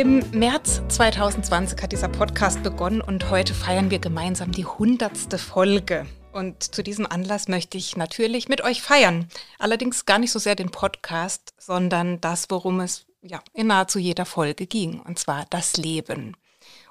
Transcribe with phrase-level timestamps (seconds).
[0.00, 6.06] Im März 2020 hat dieser Podcast begonnen und heute feiern wir gemeinsam die hundertste Folge.
[6.32, 9.28] Und zu diesem Anlass möchte ich natürlich mit euch feiern.
[9.58, 14.24] Allerdings gar nicht so sehr den Podcast, sondern das, worum es ja in nahezu jeder
[14.24, 16.34] Folge ging, und zwar das Leben.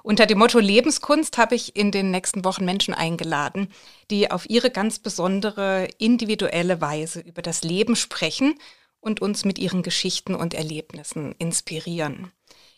[0.02, 3.68] Unter dem Motto Lebenskunst habe ich in den nächsten Wochen Menschen eingeladen,
[4.10, 8.54] die auf ihre ganz besondere, individuelle Weise über das Leben sprechen
[9.00, 12.32] und uns mit ihren Geschichten und Erlebnissen inspirieren.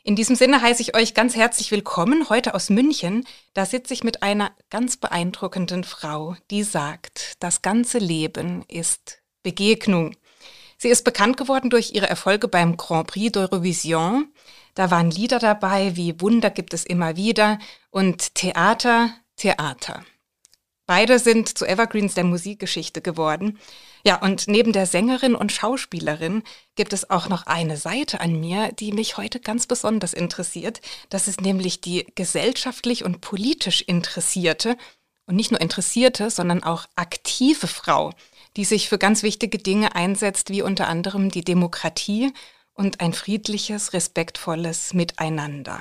[0.04, 3.24] In diesem Sinne heiße ich euch ganz herzlich willkommen heute aus München.
[3.54, 10.16] Da sitze ich mit einer ganz beeindruckenden Frau, die sagt, das ganze Leben ist Begegnung.
[10.76, 14.24] Sie ist bekannt geworden durch ihre Erfolge beim Grand Prix d'Eurovision.
[14.74, 17.58] Da waren Lieder dabei wie Wunder gibt es immer wieder
[17.90, 20.04] und Theater, Theater.
[20.86, 23.58] Beide sind zu Evergreens der Musikgeschichte geworden.
[24.04, 26.42] Ja, und neben der Sängerin und Schauspielerin
[26.74, 30.80] gibt es auch noch eine Seite an mir, die mich heute ganz besonders interessiert.
[31.08, 34.76] Das ist nämlich die gesellschaftlich und politisch interessierte
[35.26, 38.10] und nicht nur interessierte, sondern auch aktive Frau,
[38.56, 42.32] die sich für ganz wichtige Dinge einsetzt, wie unter anderem die Demokratie
[42.74, 45.80] und ein friedliches, respektvolles Miteinander.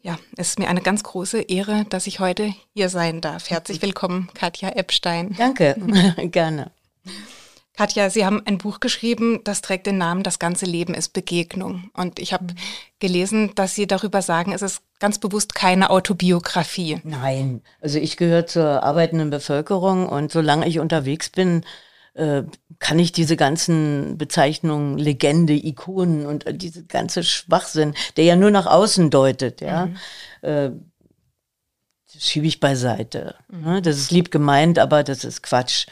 [0.00, 3.50] Ja, es ist mir eine ganz große Ehre, dass ich heute hier sein darf.
[3.50, 5.34] Herzlich willkommen, Katja Epstein.
[5.36, 5.76] Danke,
[6.30, 6.70] gerne.
[7.76, 11.90] Katja, Sie haben ein Buch geschrieben, das trägt den Namen Das ganze Leben ist Begegnung.
[11.92, 12.58] Und ich habe mhm.
[13.00, 17.00] gelesen, dass Sie darüber sagen, es ist ganz bewusst keine Autobiografie.
[17.04, 21.64] Nein, also ich gehöre zur arbeitenden Bevölkerung und solange ich unterwegs bin,
[22.16, 22.44] äh,
[22.78, 28.66] kann ich diese ganzen Bezeichnungen, Legende, Ikonen und diese ganze Schwachsinn, der ja nur nach
[28.66, 29.96] außen deutet, ja, mhm.
[30.42, 30.70] äh,
[32.18, 33.34] schiebe ich beiseite.
[33.48, 33.82] Mhm.
[33.82, 35.86] Das ist lieb gemeint, aber das ist Quatsch.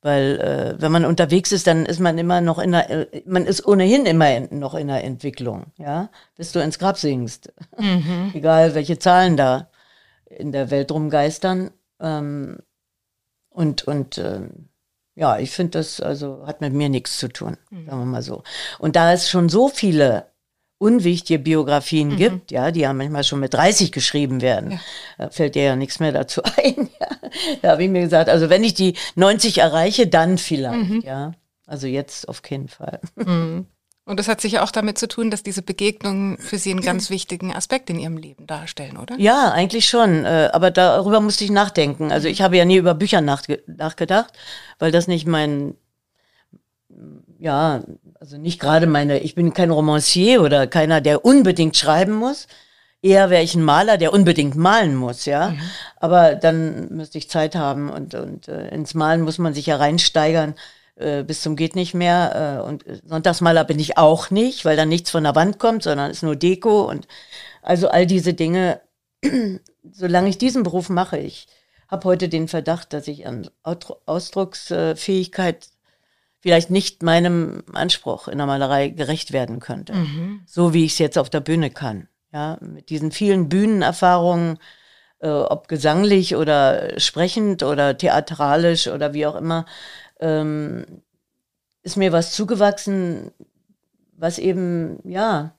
[0.00, 3.46] Weil äh, wenn man unterwegs ist, dann ist man immer noch in der, äh, man
[3.46, 7.52] ist ohnehin immer in, noch in der Entwicklung, ja, bis du ins Grab singst.
[7.76, 8.30] Mhm.
[8.34, 9.70] Egal welche Zahlen da
[10.26, 11.72] in der Welt rumgeistern.
[12.00, 12.58] Ähm,
[13.50, 14.68] und und ähm,
[15.18, 17.86] ja, ich finde, das also hat mit mir nichts zu tun, mhm.
[17.86, 18.44] sagen wir mal so.
[18.78, 20.26] Und da es schon so viele
[20.78, 22.16] unwichtige Biografien mhm.
[22.16, 24.80] gibt, ja, die ja manchmal schon mit 30 geschrieben werden, ja.
[25.18, 26.88] da fällt dir ja nichts mehr dazu ein.
[27.00, 27.08] Ja.
[27.62, 31.02] Da habe ich mir gesagt, also wenn ich die 90 erreiche, dann vielleicht, mhm.
[31.04, 31.32] ja.
[31.66, 33.00] Also jetzt auf keinen Fall.
[34.08, 34.10] Mhm.
[34.10, 37.10] Und das hat sicher auch damit zu tun, dass diese Begegnungen für Sie einen ganz
[37.10, 39.14] wichtigen Aspekt in Ihrem Leben darstellen, oder?
[39.18, 40.24] Ja, eigentlich schon.
[40.24, 42.10] Äh, aber darüber musste ich nachdenken.
[42.10, 44.32] Also ich habe ja nie über Bücher nachgedacht,
[44.78, 45.74] weil das nicht mein,
[47.38, 47.82] ja,
[48.18, 52.48] also nicht gerade meine, ich bin kein Romancier oder keiner, der unbedingt schreiben muss.
[53.00, 55.50] Eher wäre ich ein Maler, der unbedingt malen muss, ja.
[55.50, 55.60] Mhm.
[55.96, 59.76] Aber dann müsste ich Zeit haben und, und äh, ins Malen muss man sich ja
[59.76, 60.54] reinsteigern
[60.98, 62.60] äh, bis zum geht nicht mehr.
[62.60, 66.10] Äh, und Sonntagsmaler bin ich auch nicht, weil dann nichts von der Wand kommt, sondern
[66.10, 67.06] ist nur Deko und
[67.62, 68.80] also all diese Dinge.
[69.92, 71.48] solange ich diesen Beruf mache, ich
[71.88, 75.68] habe heute den Verdacht, dass ich an Ausdrucksfähigkeit
[76.40, 79.94] vielleicht nicht meinem Anspruch in der Malerei gerecht werden könnte.
[79.94, 80.42] Mhm.
[80.46, 82.08] So wie ich es jetzt auf der Bühne kann.
[82.32, 84.58] Ja, mit diesen vielen Bühnenerfahrungen,
[85.20, 89.64] äh, ob gesanglich oder sprechend oder theatralisch oder wie auch immer,
[90.20, 91.02] ähm,
[91.82, 93.30] ist mir was zugewachsen,
[94.16, 95.56] was eben, ja,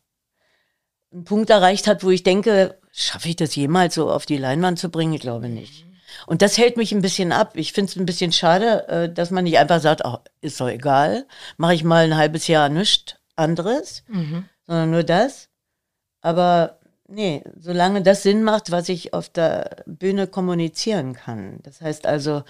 [1.12, 4.80] einen Punkt erreicht hat, wo ich denke, schaffe ich das jemals so auf die Leinwand
[4.80, 5.14] zu bringen?
[5.14, 5.86] Ich glaube nicht.
[6.28, 7.53] Und das hält mich ein bisschen ab.
[7.56, 10.68] Ich finde es ein bisschen schade, äh, dass man nicht einfach sagt, ach, ist doch
[10.68, 11.26] egal,
[11.58, 14.46] mache ich mal ein halbes Jahr nichts anderes, mhm.
[14.68, 15.50] sondern nur das.
[16.22, 21.59] Aber nee, solange das Sinn macht, was ich auf der Bühne kommunizieren kann.
[21.64, 22.44] Das heißt also,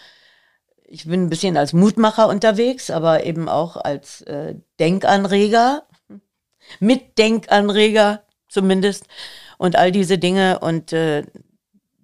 [0.90, 5.84] ich bin ein bisschen als Mutmacher unterwegs, aber eben auch als äh, Denkanreger,
[6.80, 9.06] Mitdenkanreger zumindest
[9.58, 10.60] und all diese Dinge.
[10.60, 11.24] Und äh,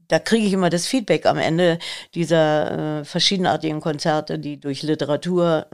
[0.07, 1.79] da kriege ich immer das Feedback am Ende
[2.13, 5.67] dieser äh, verschiedenartigen Konzerte, die durch Literatur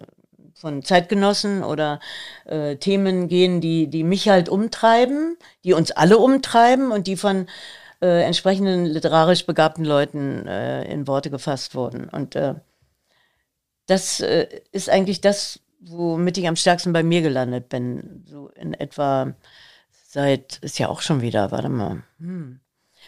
[0.53, 1.99] von Zeitgenossen oder
[2.45, 7.47] äh, Themen gehen, die, die mich halt umtreiben, die uns alle umtreiben und die von
[8.01, 12.07] äh, entsprechenden literarisch begabten Leuten äh, in Worte gefasst wurden.
[12.09, 12.55] Und äh,
[13.85, 18.23] das äh, ist eigentlich das, womit ich am stärksten bei mir gelandet bin.
[18.27, 19.33] So in etwa
[20.07, 22.03] seit, ist ja auch schon wieder, warte mal.
[22.19, 22.59] Hm.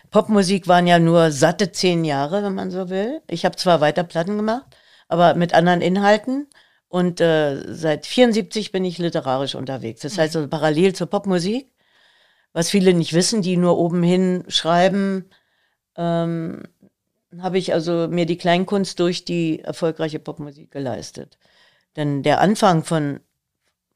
[0.10, 3.22] Popmusik waren ja nur satte zehn Jahre, wenn man so will.
[3.28, 4.66] Ich habe zwar weiter Platten gemacht,
[5.08, 6.48] aber mit anderen Inhalten.
[6.88, 10.02] Und äh, seit 74 bin ich literarisch unterwegs.
[10.02, 11.72] Das heißt also parallel zur Popmusik,
[12.54, 15.30] was viele nicht wissen, die nur oben hin schreiben,
[15.98, 16.64] ähm,
[17.41, 21.38] habe ich also mir die Kleinkunst durch die erfolgreiche Popmusik geleistet.
[21.95, 23.19] Denn der Anfang von,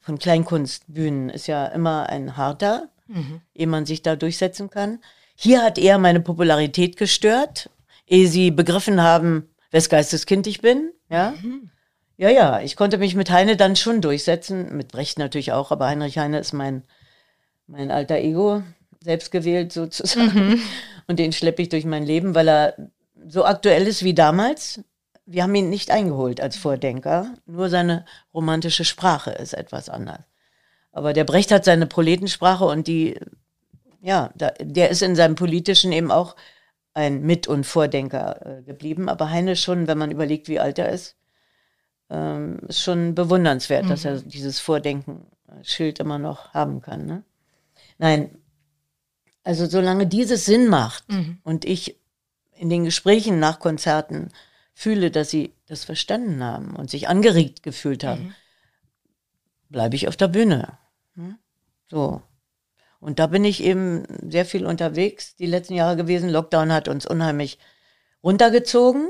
[0.00, 3.40] von Kleinkunstbühnen ist ja immer ein harter, mhm.
[3.54, 5.00] ehe man sich da durchsetzen kann.
[5.34, 7.70] Hier hat eher meine Popularität gestört,
[8.06, 10.92] ehe sie begriffen haben, wes Geistes Kind ich bin.
[11.10, 11.34] Ja?
[11.42, 11.70] Mhm.
[12.16, 15.86] ja, ja, ich konnte mich mit Heine dann schon durchsetzen, mit Brecht natürlich auch, aber
[15.86, 16.82] Heinrich Heine ist mein,
[17.66, 18.62] mein alter Ego,
[19.00, 20.48] selbst gewählt sozusagen.
[20.48, 20.60] Mhm.
[21.06, 22.90] Und den schleppe ich durch mein Leben, weil er
[23.28, 24.80] so aktuell ist wie damals.
[25.26, 30.20] Wir haben ihn nicht eingeholt als Vordenker, nur seine romantische Sprache ist etwas anders.
[30.90, 33.20] Aber der Brecht hat seine Proletensprache und die,
[34.00, 36.34] ja, der ist in seinem politischen eben auch
[36.94, 39.08] ein Mit- und Vordenker äh, geblieben.
[39.08, 41.16] Aber Heine schon, wenn man überlegt, wie alt er ist,
[42.10, 43.88] ähm, ist schon bewundernswert, mhm.
[43.90, 44.28] dass er mhm.
[44.28, 47.06] dieses Vordenken-Schild immer noch haben kann.
[47.06, 47.22] Ne?
[47.98, 48.38] Nein,
[49.44, 51.38] also solange dieses Sinn macht mhm.
[51.44, 52.00] und ich
[52.58, 54.30] in den Gesprächen nach Konzerten
[54.74, 58.34] fühle, dass sie das verstanden haben und sich angeregt gefühlt haben, mhm.
[59.68, 60.78] bleibe ich auf der Bühne.
[61.14, 61.36] Hm?
[61.90, 62.22] So.
[63.00, 66.30] Und da bin ich eben sehr viel unterwegs die letzten Jahre gewesen.
[66.30, 67.58] Lockdown hat uns unheimlich
[68.22, 69.08] runtergezogen.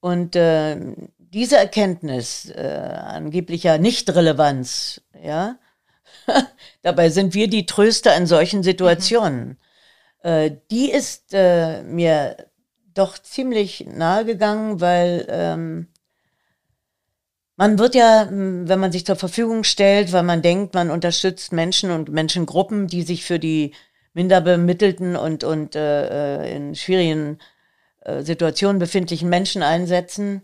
[0.00, 0.76] Und äh,
[1.18, 5.58] diese Erkenntnis äh, angeblicher Nichtrelevanz, ja,
[6.82, 9.48] dabei sind wir die Tröster in solchen Situationen.
[9.48, 9.56] Mhm.
[10.22, 12.36] Äh, die ist äh, mir
[12.94, 15.88] doch ziemlich nahe gegangen, weil ähm,
[17.56, 21.90] man wird ja, wenn man sich zur Verfügung stellt, weil man denkt, man unterstützt Menschen
[21.90, 23.74] und Menschengruppen, die sich für die
[24.14, 27.38] minder bemittelten und, und äh, äh in schwierigen
[28.00, 30.42] äh, Situationen befindlichen Menschen einsetzen,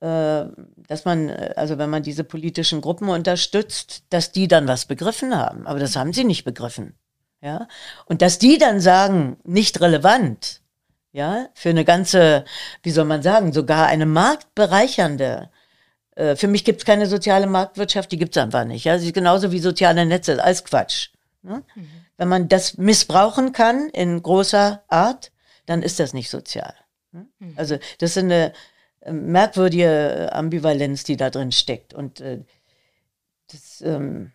[0.00, 0.44] äh,
[0.88, 5.36] dass man, äh, also wenn man diese politischen Gruppen unterstützt, dass die dann was begriffen
[5.36, 5.66] haben.
[5.66, 6.98] Aber das haben sie nicht begriffen.
[7.40, 7.68] Ja?
[8.06, 10.62] Und dass die dann sagen, nicht relevant,
[11.12, 12.44] ja, für eine ganze,
[12.82, 15.50] wie soll man sagen, sogar eine marktbereichernde
[16.16, 18.84] äh, für mich gibt es keine soziale Marktwirtschaft, die gibt es einfach nicht.
[18.84, 18.98] Ja?
[18.98, 21.10] Sie ist genauso wie soziale Netze, alles Quatsch.
[21.42, 21.62] Ne?
[21.76, 21.88] Mhm.
[22.16, 25.30] Wenn man das missbrauchen kann in großer Art,
[25.66, 26.74] dann ist das nicht sozial.
[27.12, 27.28] Ne?
[27.38, 27.52] Mhm.
[27.56, 28.52] Also das ist eine
[29.00, 31.94] äh, merkwürdige Ambivalenz, die da drin steckt.
[31.94, 32.42] Und äh,
[33.52, 34.32] das, ähm,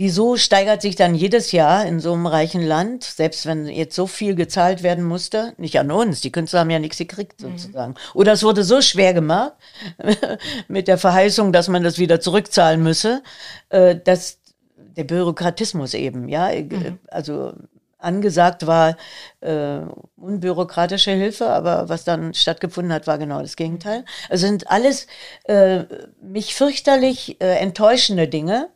[0.00, 4.06] Wieso steigert sich dann jedes Jahr in so einem reichen Land, selbst wenn jetzt so
[4.06, 7.58] viel gezahlt werden musste, nicht an uns, die Künstler haben ja nichts gekriegt mhm.
[7.58, 7.92] sozusagen.
[7.94, 7.96] Mhm.
[8.14, 9.54] Oder es wurde so schwer gemacht
[10.68, 13.24] mit der Verheißung, dass man das wieder zurückzahlen müsse,
[13.70, 14.38] äh, dass
[14.76, 17.00] der Bürokratismus eben, ja, äh, mhm.
[17.08, 17.54] also
[17.98, 18.96] angesagt war
[19.40, 19.80] äh,
[20.16, 24.04] unbürokratische Hilfe, aber was dann stattgefunden hat, war genau das Gegenteil.
[24.30, 25.08] Also sind alles
[25.42, 25.86] äh,
[26.22, 28.68] mich fürchterlich äh, enttäuschende Dinge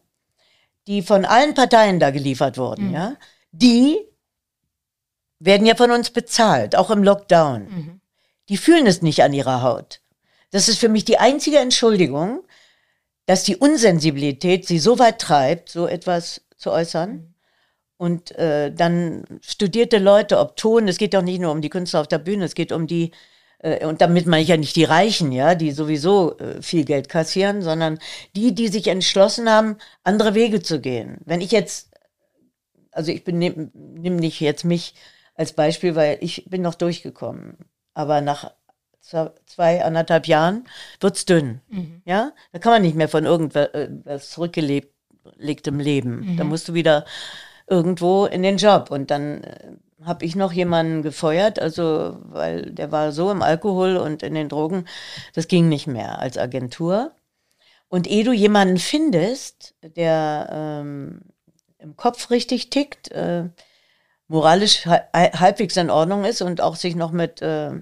[0.86, 2.94] die von allen Parteien da geliefert wurden, mhm.
[2.94, 3.16] ja,
[3.52, 3.98] die
[5.38, 7.62] werden ja von uns bezahlt, auch im Lockdown.
[7.62, 8.00] Mhm.
[8.48, 10.00] Die fühlen es nicht an ihrer Haut.
[10.50, 12.42] Das ist für mich die einzige Entschuldigung,
[13.26, 17.12] dass die Unsensibilität sie so weit treibt, so etwas zu äußern.
[17.12, 17.34] Mhm.
[17.96, 22.00] Und äh, dann studierte Leute, ob Ton, es geht doch nicht nur um die Künstler
[22.00, 23.12] auf der Bühne, es geht um die
[23.84, 27.62] und damit meine ich ja nicht die Reichen, ja, die sowieso äh, viel Geld kassieren,
[27.62, 27.98] sondern
[28.34, 31.18] die, die sich entschlossen haben, andere Wege zu gehen.
[31.24, 31.90] Wenn ich jetzt,
[32.90, 34.94] also ich bin, nimm, nimm nicht jetzt mich
[35.34, 37.56] als Beispiel, weil ich bin noch durchgekommen.
[37.94, 38.52] Aber nach
[39.46, 40.66] zwei, anderthalb Jahren
[41.00, 41.60] wird's dünn.
[41.68, 42.02] Mhm.
[42.04, 46.32] Ja, da kann man nicht mehr von irgendwas äh, zurückgelegtem Leben.
[46.32, 46.36] Mhm.
[46.36, 47.04] Da musst du wieder
[47.66, 49.42] irgendwo in den Job und dann
[50.04, 54.48] habe ich noch jemanden gefeuert, also weil der war so im Alkohol und in den
[54.48, 54.86] Drogen,
[55.34, 57.12] das ging nicht mehr als Agentur.
[57.88, 61.20] Und ehe du jemanden findest, der ähm,
[61.78, 63.50] im Kopf richtig tickt, äh,
[64.28, 67.72] moralisch halbwegs in Ordnung ist und auch sich noch mit äh,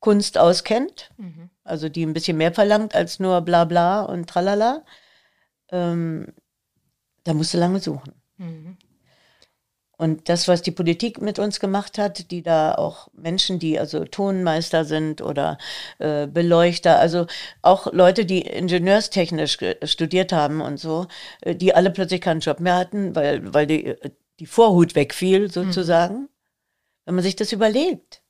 [0.00, 1.48] Kunst auskennt, mhm.
[1.62, 4.84] also die ein bisschen mehr verlangt als nur bla bla und tralala,
[5.70, 6.32] ähm,
[7.22, 8.14] da musst du lange suchen.
[8.36, 8.76] Mhm.
[10.02, 14.04] Und das, was die Politik mit uns gemacht hat, die da auch Menschen, die also
[14.04, 15.58] Tonmeister sind oder
[16.00, 17.28] äh, Beleuchter, also
[17.62, 21.06] auch Leute, die ingenieurstechnisch studiert haben und so,
[21.42, 23.94] äh, die alle plötzlich keinen Job mehr hatten, weil, weil die,
[24.40, 26.22] die Vorhut wegfiel sozusagen.
[26.22, 26.28] Mhm.
[27.04, 28.22] Wenn man sich das überlegt,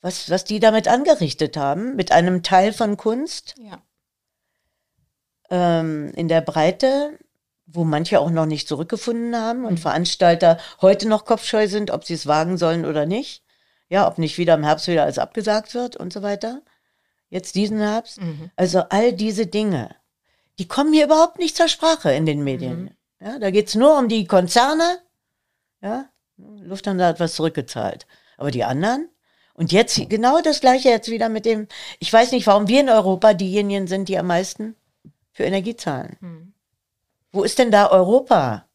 [0.00, 3.56] was, was die damit angerichtet haben, mit einem Teil von Kunst.
[3.58, 3.82] Ja.
[5.50, 7.18] Ähm, in der Breite
[7.72, 9.78] wo manche auch noch nicht zurückgefunden haben und mhm.
[9.78, 13.42] Veranstalter heute noch kopfscheu sind, ob sie es wagen sollen oder nicht.
[13.88, 16.62] Ja, ob nicht wieder im Herbst wieder alles abgesagt wird und so weiter.
[17.28, 18.20] Jetzt diesen Herbst.
[18.20, 18.50] Mhm.
[18.56, 19.94] Also all diese Dinge,
[20.58, 22.84] die kommen hier überhaupt nicht zur Sprache in den Medien.
[22.84, 22.90] Mhm.
[23.26, 24.98] Ja, da geht's nur um die Konzerne.
[25.80, 28.06] Ja, Lufthansa hat was zurückgezahlt.
[28.36, 29.08] Aber die anderen?
[29.54, 32.88] Und jetzt genau das gleiche jetzt wieder mit dem, ich weiß nicht, warum wir in
[32.88, 34.74] Europa diejenigen sind, die am meisten
[35.32, 36.16] für Energie zahlen.
[36.20, 36.51] Hm.
[37.32, 38.68] Wo ist denn da Europa,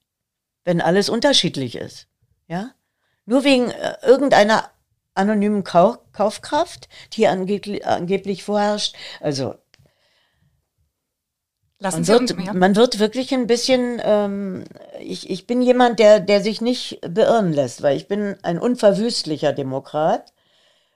[0.66, 2.08] wenn alles unterschiedlich ist?
[2.48, 2.72] Ja?
[3.26, 4.72] Nur wegen äh, irgendeiner
[5.14, 8.96] anonymen Kau Kaufkraft, die angeblich, angeblich vorherrscht.
[9.20, 9.56] Also
[11.80, 12.54] Lassen man, wird, uns, ja.
[12.54, 14.64] man wird wirklich ein bisschen, ähm,
[15.00, 19.54] ich, ich bin jemand, der, der sich nicht beirren lässt, weil ich bin ein unverwüstlicher
[19.54, 20.34] Demokrat.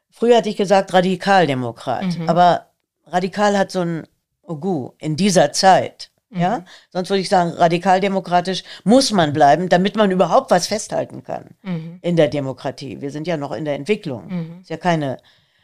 [0.09, 2.29] Früher hatte ich gesagt Radikaldemokrat, mhm.
[2.29, 2.71] aber
[3.05, 4.07] radikal hat so ein
[4.41, 6.10] Ogu in dieser Zeit.
[6.31, 6.41] Mhm.
[6.41, 11.51] Ja, sonst würde ich sagen, radikaldemokratisch muss man bleiben, damit man überhaupt was festhalten kann
[11.61, 11.99] mhm.
[12.01, 13.01] in der Demokratie.
[13.01, 14.27] Wir sind ja noch in der Entwicklung.
[14.27, 14.61] Mhm.
[14.61, 15.17] Ist ja keine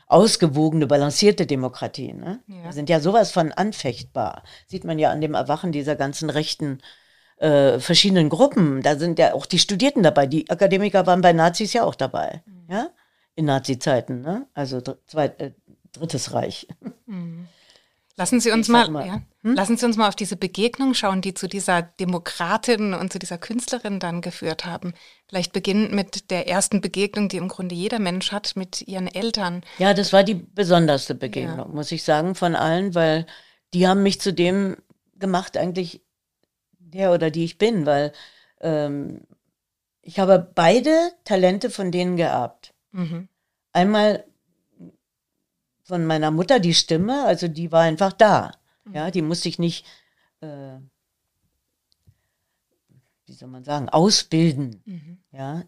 [0.07, 2.13] ausgewogene, balancierte Demokratie.
[2.13, 2.41] Ne?
[2.47, 2.65] Ja.
[2.65, 4.43] Wir sind ja sowas von anfechtbar.
[4.67, 6.79] Sieht man ja an dem Erwachen dieser ganzen rechten
[7.37, 8.81] äh, verschiedenen Gruppen.
[8.81, 10.27] Da sind ja auch die Studierten dabei.
[10.27, 12.41] Die Akademiker waren bei Nazis ja auch dabei.
[12.45, 12.73] Mhm.
[12.73, 12.87] Ja,
[13.35, 14.21] in Nazi-Zeiten.
[14.21, 14.47] Ne?
[14.53, 15.51] Also zweit, äh,
[15.93, 16.67] Drittes Reich.
[17.05, 17.47] Mhm.
[18.19, 19.05] Lassen Sie uns mal, mal.
[19.05, 19.53] Ja, hm?
[19.53, 23.37] lassen Sie uns mal auf diese Begegnung schauen, die zu dieser Demokratin und zu dieser
[23.37, 24.95] Künstlerin dann geführt haben.
[25.29, 29.63] Vielleicht beginnend mit der ersten Begegnung, die im Grunde jeder Mensch hat mit ihren Eltern.
[29.77, 31.65] Ja, das war die besonderste Begegnung, ja.
[31.65, 33.27] muss ich sagen, von allen, weil
[33.75, 34.77] die haben mich zu dem
[35.15, 36.01] gemacht, eigentlich
[36.79, 38.13] der oder die ich bin, weil
[38.61, 39.21] ähm,
[40.01, 42.73] ich habe beide Talente von denen geerbt.
[42.93, 43.27] Mhm.
[43.73, 44.23] Einmal
[45.87, 48.51] von meiner Mutter die Stimme, also die war einfach da.
[48.83, 48.93] Mhm.
[48.93, 49.85] Ja, die musste ich nicht,
[50.41, 50.77] äh,
[53.25, 54.81] wie soll man sagen, ausbilden.
[54.85, 55.17] Mhm.
[55.31, 55.63] Ja,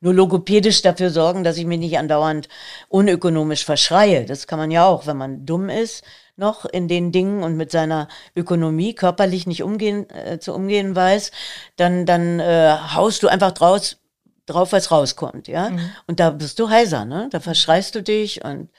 [0.00, 2.48] nur logopädisch dafür sorgen, dass ich mich nicht andauernd
[2.88, 4.26] unökonomisch verschreie.
[4.26, 6.02] Das kann man ja auch, wenn man dumm ist,
[6.34, 11.30] noch in den Dingen und mit seiner Ökonomie körperlich nicht umgehen, äh, zu umgehen weiß,
[11.76, 13.98] dann, dann äh, haust du einfach draus,
[14.46, 15.70] drauf, was rauskommt, ja.
[15.70, 15.90] Mhm.
[16.08, 17.28] Und da bist du heiser, ne?
[17.30, 18.70] Da verschreist du dich und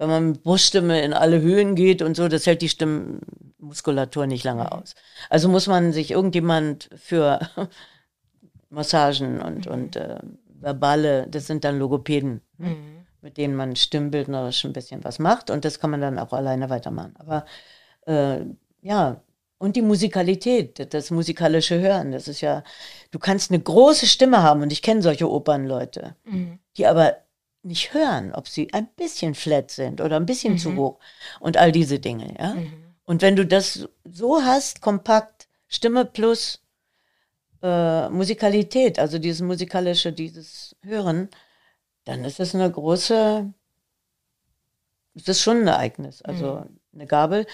[0.00, 4.44] wenn man mit Bruststimme in alle Höhen geht und so, das hält die Stimmmuskulatur nicht
[4.44, 4.68] lange mhm.
[4.68, 4.94] aus.
[5.28, 7.38] Also muss man sich irgendjemand für
[8.70, 10.18] Massagen und, und äh,
[10.58, 13.06] verbale, das sind dann Logopäden, ne, mhm.
[13.20, 16.70] mit denen man stimmbildnerisch ein bisschen was macht und das kann man dann auch alleine
[16.70, 17.12] weitermachen.
[17.18, 17.44] Aber
[18.06, 18.46] äh,
[18.80, 19.20] ja,
[19.58, 22.64] und die Musikalität, das musikalische Hören, das ist ja,
[23.10, 26.58] du kannst eine große Stimme haben und ich kenne solche Opernleute, mhm.
[26.78, 27.16] die aber
[27.62, 30.58] nicht hören, ob sie ein bisschen flat sind oder ein bisschen mhm.
[30.58, 30.98] zu hoch
[31.40, 32.54] und all diese Dinge, ja.
[32.54, 32.72] Mhm.
[33.04, 36.60] Und wenn du das so hast, kompakt, Stimme plus
[37.62, 41.28] äh, Musikalität, also dieses musikalische, dieses Hören,
[42.04, 43.52] dann ist es eine große,
[45.14, 46.80] ist das schon ein Ereignis, also mhm.
[46.94, 47.46] eine Gabel,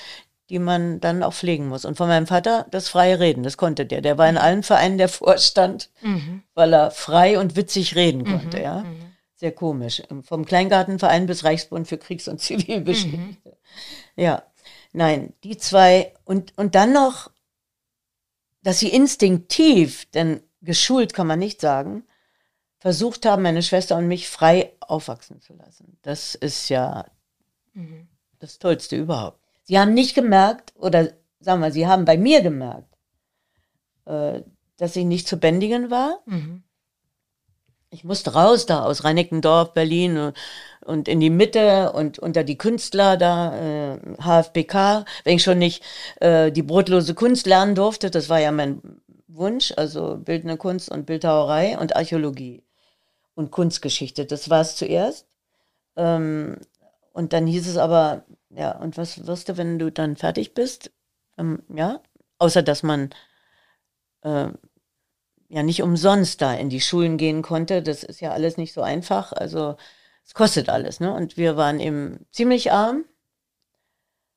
[0.51, 1.85] die man dann auch pflegen muss.
[1.85, 4.01] Und von meinem Vater das freie Reden, das konnte der.
[4.01, 4.41] Der war in mhm.
[4.41, 6.43] allen Vereinen der Vorstand, mhm.
[6.55, 8.63] weil er frei und witzig reden konnte, mhm.
[8.63, 8.85] ja.
[9.37, 10.03] Sehr komisch.
[10.23, 13.19] Vom Kleingartenverein bis Reichsbund für Kriegs- und Zivilgeschichte.
[13.19, 13.37] Mhm.
[14.17, 14.43] Ja,
[14.93, 17.31] nein, die zwei und, und dann noch,
[18.63, 22.05] dass sie instinktiv, denn geschult kann man nicht sagen,
[22.79, 25.99] versucht haben, meine Schwester und mich frei aufwachsen zu lassen.
[26.01, 27.05] Das ist ja
[27.75, 28.09] mhm.
[28.39, 29.39] das Tollste überhaupt.
[29.65, 32.97] Sie haben nicht gemerkt, oder sagen wir, sie haben bei mir gemerkt,
[34.07, 34.41] äh,
[34.79, 36.23] dass ich nicht zu bändigen war.
[36.25, 36.63] Mhm
[37.91, 40.37] ich musste raus da aus Reinickendorf, Berlin und,
[40.85, 45.83] und in die Mitte und unter die Künstler da, äh, HFBK, wenn ich schon nicht
[46.21, 48.83] äh, die brotlose Kunst lernen durfte, das war ja mein
[49.29, 52.65] Wunsch, also bildende Kunst und Bildhauerei und Archäologie
[53.35, 55.27] und Kunstgeschichte, das war es zuerst.
[55.97, 56.59] Ähm,
[57.13, 60.91] und dann hieß es aber, ja, und was wirst du, wenn du dann fertig bist?
[61.39, 62.01] Ähm, ja,
[62.39, 63.11] außer dass man
[64.23, 64.49] äh,
[65.49, 67.83] ja nicht umsonst da in die Schulen gehen konnte.
[67.83, 69.33] Das ist ja alles nicht so einfach.
[69.33, 69.77] Also
[70.25, 71.13] es kostet alles, ne?
[71.13, 73.05] Und wir waren eben ziemlich arm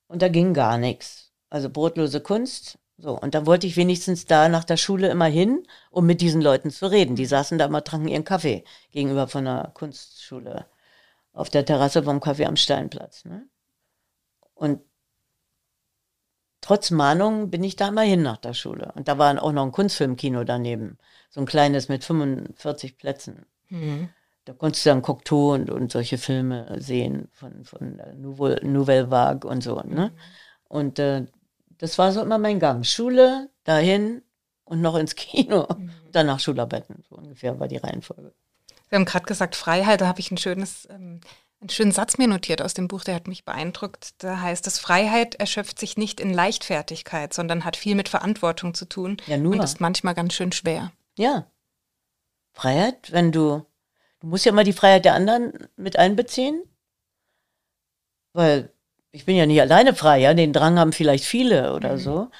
[0.08, 1.32] und da ging gar nichts.
[1.50, 2.78] Also brotlose Kunst.
[2.98, 6.42] So, und da wollte ich wenigstens da nach der Schule immer hin, um mit diesen
[6.42, 7.16] Leuten zu reden.
[7.16, 10.66] Die saßen da immer, tranken ihren Kaffee gegenüber von der Kunstschule
[11.32, 13.24] auf der Terrasse vom Kaffee am Steinplatz.
[13.24, 13.48] Ne?
[14.54, 14.82] Und
[16.62, 18.92] trotz Mahnung bin ich da mal hin nach der Schule.
[18.96, 20.98] Und da war auch noch ein Kunstfilmkino daneben.
[21.30, 23.46] So ein kleines mit 45 Plätzen.
[23.70, 24.10] Mhm.
[24.46, 29.48] Da konntest du dann Cocteau und, und solche Filme sehen von, von Nouvelle, Nouvelle Vague
[29.48, 29.75] und so.
[29.82, 30.12] Ne?
[30.13, 30.20] Mhm.
[30.68, 31.25] Und äh,
[31.78, 32.86] das war so immer mein Gang.
[32.86, 34.22] Schule, dahin
[34.63, 35.68] und noch ins Kino.
[35.78, 35.92] Mhm.
[36.12, 37.04] Danach Schularbeiten.
[37.10, 38.34] So ungefähr war die Reihenfolge.
[38.89, 41.22] Wir haben gerade gesagt, Freiheit, da habe ich ein schönes ähm,
[41.62, 44.12] einen schönen Satz mir notiert aus dem Buch, der hat mich beeindruckt.
[44.24, 48.86] Da heißt es, Freiheit erschöpft sich nicht in Leichtfertigkeit, sondern hat viel mit Verantwortung zu
[48.86, 49.54] tun ja, nur.
[49.54, 50.92] und ist manchmal ganz schön schwer.
[51.18, 51.48] Ja.
[52.54, 53.66] Freiheit, wenn du
[54.20, 56.62] Du musst ja mal die Freiheit der anderen mit einbeziehen.
[58.34, 58.72] Weil
[59.12, 60.34] ich bin ja nicht alleine frei, ja.
[60.34, 62.00] Den Drang haben vielleicht viele oder mhm.
[62.00, 62.32] so.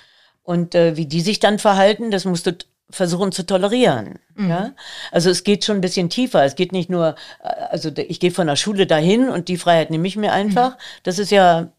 [0.44, 2.58] Und äh, wie die sich dann verhalten, das musst du
[2.89, 4.19] versuchen zu tolerieren.
[4.36, 4.50] Mhm.
[4.50, 4.74] Ja?
[5.12, 6.43] Also es geht schon ein bisschen tiefer.
[6.43, 9.91] Es geht nicht nur, äh, also ich gehe von der Schule dahin und die Freiheit
[9.91, 10.72] nehme ich mir einfach.
[10.72, 10.81] Mhm.
[11.03, 11.72] Das ist ja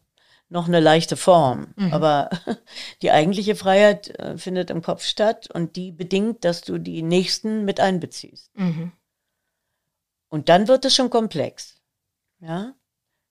[0.49, 1.73] noch eine leichte Form.
[1.75, 1.93] Mhm.
[1.93, 2.29] Aber
[3.01, 7.65] die eigentliche Freiheit äh, findet im Kopf statt und die bedingt, dass du die Nächsten
[7.65, 8.51] mit einbeziehst.
[8.55, 8.91] Mhm.
[10.29, 11.81] Und dann wird es schon komplex.
[12.39, 12.73] Ja?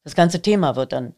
[0.05, 1.15] Das ganze Thema wird dann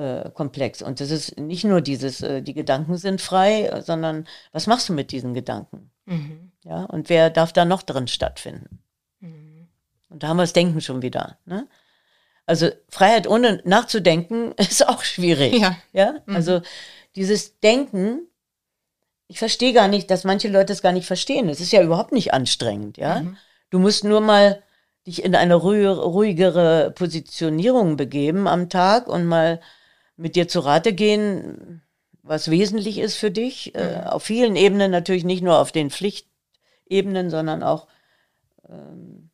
[0.00, 0.80] äh, komplex.
[0.80, 4.94] Und das ist nicht nur dieses, äh, die Gedanken sind frei, sondern was machst du
[4.94, 5.90] mit diesen Gedanken?
[6.06, 6.52] Mhm.
[6.64, 8.82] Ja, und wer darf da noch drin stattfinden?
[9.20, 9.68] Mhm.
[10.08, 11.38] Und da haben wir das Denken schon wieder.
[11.44, 11.68] Ne?
[12.46, 15.58] Also Freiheit ohne nachzudenken ist auch schwierig.
[15.58, 15.76] Ja.
[15.92, 16.14] ja?
[16.24, 16.34] Mhm.
[16.34, 16.62] Also
[17.14, 18.26] dieses Denken,
[19.28, 21.48] ich verstehe gar nicht, dass manche Leute es gar nicht verstehen.
[21.48, 23.20] Es ist ja überhaupt nicht anstrengend, ja.
[23.20, 23.36] Mhm.
[23.68, 24.62] Du musst nur mal
[25.06, 29.60] dich in eine ruhigere Positionierung begeben am Tag und mal
[30.20, 31.82] mit dir zu Rate gehen,
[32.22, 33.74] was wesentlich ist für dich.
[33.74, 33.94] Äh, mhm.
[33.94, 37.88] Äh, auf vielen Ebenen natürlich nicht nur auf den Pflichtebenen, sondern auch,
[38.68, 39.30] ähm,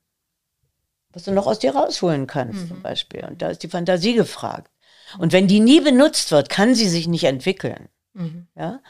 [1.10, 2.68] was du noch aus dir rausholen kannst mhm.
[2.68, 3.24] zum Beispiel.
[3.24, 4.70] Und da ist die Fantasie gefragt.
[5.18, 7.88] Und wenn die nie benutzt wird, kann sie sich nicht entwickeln.
[8.14, 8.46] Mhm.
[8.56, 8.80] Ja?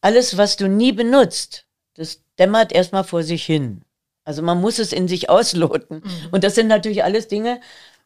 [0.00, 3.84] Alles, was du nie benutzt, das dämmert erstmal vor sich hin.
[4.24, 6.02] Also man muss es in sich ausloten.
[6.04, 6.28] Mhm.
[6.30, 7.60] Und das sind natürlich alles Dinge,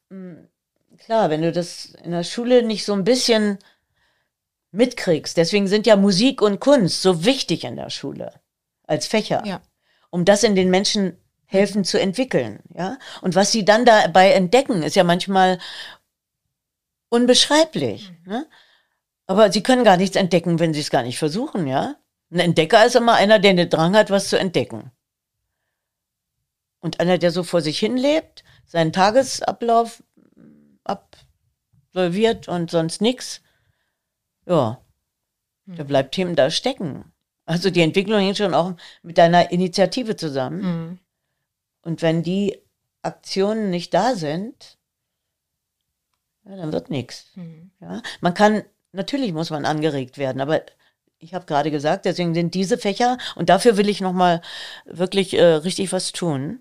[0.08, 0.48] hm,
[0.98, 3.58] klar, wenn du das in der Schule nicht so ein bisschen
[4.72, 8.40] mitkriegst, deswegen sind ja Musik und Kunst so wichtig in der Schule
[8.86, 9.60] als Fächer, ja.
[10.10, 12.98] um das in den Menschen helfen zu entwickeln, ja.
[13.22, 15.58] Und was sie dann dabei entdecken, ist ja manchmal
[17.08, 18.32] unbeschreiblich, mhm.
[18.32, 18.46] ne?
[19.28, 21.96] Aber sie können gar nichts entdecken, wenn sie es gar nicht versuchen, ja.
[22.30, 24.90] Ein Entdecker ist immer einer, der den Drang hat, was zu entdecken.
[26.80, 30.02] Und einer, der so vor sich hin lebt, seinen Tagesablauf
[31.96, 33.40] absolviert und sonst nichts,
[34.46, 34.78] ja,
[35.64, 35.76] mhm.
[35.76, 37.12] da bleibt ihm da stecken.
[37.46, 40.60] Also die Entwicklung hängt schon auch mit deiner Initiative zusammen.
[40.60, 40.98] Mhm.
[41.82, 42.58] Und wenn die
[43.02, 44.76] Aktionen nicht da sind,
[46.44, 47.30] ja, dann wird nichts.
[47.34, 47.70] Mhm.
[47.80, 48.02] Ja?
[48.20, 50.62] Man kann, natürlich muss man angeregt werden, aber
[51.18, 54.42] ich habe gerade gesagt, deswegen sind diese Fächer, und dafür will ich nochmal
[54.84, 56.60] wirklich äh, richtig was tun.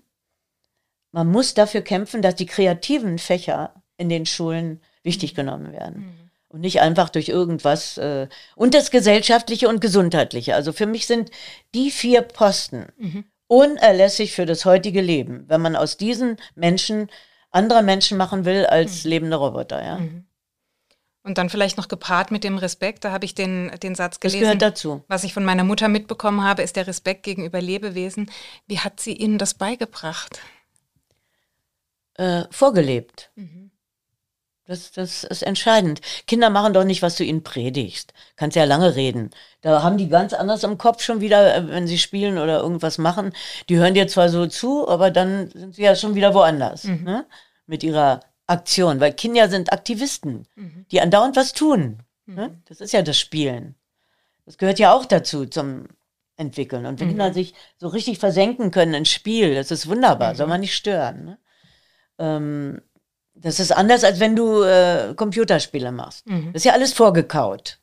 [1.12, 6.00] Man muss dafür kämpfen, dass die kreativen Fächer in den Schulen wichtig genommen werden.
[6.00, 6.30] Mhm.
[6.48, 7.96] Und nicht einfach durch irgendwas.
[7.96, 10.54] Äh, und das Gesellschaftliche und Gesundheitliche.
[10.54, 11.30] Also für mich sind
[11.74, 13.24] die vier Posten mhm.
[13.46, 17.08] unerlässlich für das heutige Leben, wenn man aus diesen Menschen
[17.50, 19.10] andere Menschen machen will als mhm.
[19.10, 19.82] lebende Roboter.
[19.82, 19.98] Ja?
[19.98, 20.26] Mhm.
[21.22, 24.42] Und dann vielleicht noch gepaart mit dem Respekt, da habe ich den, den Satz gelesen.
[24.42, 25.04] Das gehört dazu.
[25.08, 28.30] Was ich von meiner Mutter mitbekommen habe, ist der Respekt gegenüber Lebewesen.
[28.68, 30.38] Wie hat sie Ihnen das beigebracht?
[32.14, 33.32] Äh, vorgelebt.
[33.34, 33.65] Mhm.
[34.66, 36.00] Das, das ist entscheidend.
[36.26, 38.12] Kinder machen doch nicht, was du ihnen predigst.
[38.34, 39.30] Kannst ja lange reden.
[39.60, 42.98] Da haben die ganz anders im Kopf schon wieder, äh, wenn sie spielen oder irgendwas
[42.98, 43.32] machen.
[43.68, 47.04] Die hören dir zwar so zu, aber dann sind sie ja schon wieder woanders mhm.
[47.04, 47.26] ne?
[47.66, 48.98] mit ihrer Aktion.
[48.98, 50.84] Weil Kinder sind Aktivisten, mhm.
[50.90, 52.02] die andauernd was tun.
[52.26, 52.32] Ne?
[52.32, 52.34] Mhm.
[52.34, 52.62] Ne?
[52.68, 53.76] Das ist ja das Spielen.
[54.46, 55.86] Das gehört ja auch dazu zum
[56.36, 56.86] Entwickeln.
[56.86, 57.34] Und wenn Kinder mhm.
[57.34, 60.50] sich so richtig versenken können ins Spiel, das ist wunderbar, soll mhm.
[60.50, 61.24] man nicht stören.
[61.24, 61.38] Ne?
[62.18, 62.82] Ähm,
[63.36, 66.26] das ist anders, als wenn du äh, Computerspiele machst.
[66.26, 66.52] Mhm.
[66.52, 67.78] Das ist ja alles vorgekaut.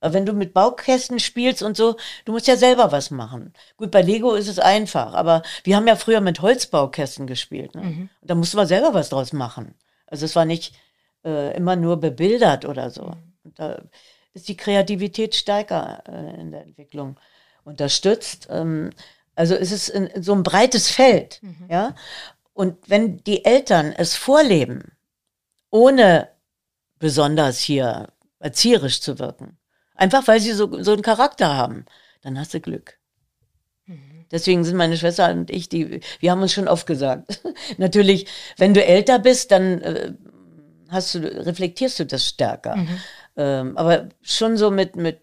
[0.00, 3.52] Aber wenn du mit Baukästen spielst und so, du musst ja selber was machen.
[3.76, 7.74] Gut, bei Lego ist es einfach, aber wir haben ja früher mit Holzbaukästen gespielt.
[7.74, 7.82] Ne?
[7.82, 8.10] Mhm.
[8.22, 9.74] Da musst du mal selber was draus machen.
[10.06, 10.74] Also es war nicht
[11.24, 13.06] äh, immer nur bebildert oder so.
[13.06, 13.32] Mhm.
[13.42, 13.82] Und da
[14.34, 17.18] ist die Kreativität stärker äh, in der Entwicklung
[17.64, 18.46] unterstützt.
[18.50, 18.90] Ähm,
[19.34, 21.66] also es ist in, so ein breites Feld, mhm.
[21.68, 21.94] ja.
[22.58, 24.90] Und wenn die Eltern es vorleben,
[25.70, 26.28] ohne
[26.98, 28.08] besonders hier
[28.40, 29.58] erzieherisch zu wirken,
[29.94, 31.84] einfach weil sie so, so einen Charakter haben,
[32.20, 32.98] dann hast du Glück.
[33.86, 34.26] Mhm.
[34.32, 37.40] Deswegen sind meine Schwester und ich, die, wir haben uns schon oft gesagt.
[37.78, 40.14] Natürlich, wenn du älter bist, dann äh,
[40.88, 42.74] hast du, reflektierst du das stärker.
[42.74, 43.00] Mhm.
[43.36, 45.20] Ähm, aber schon so mit, mit,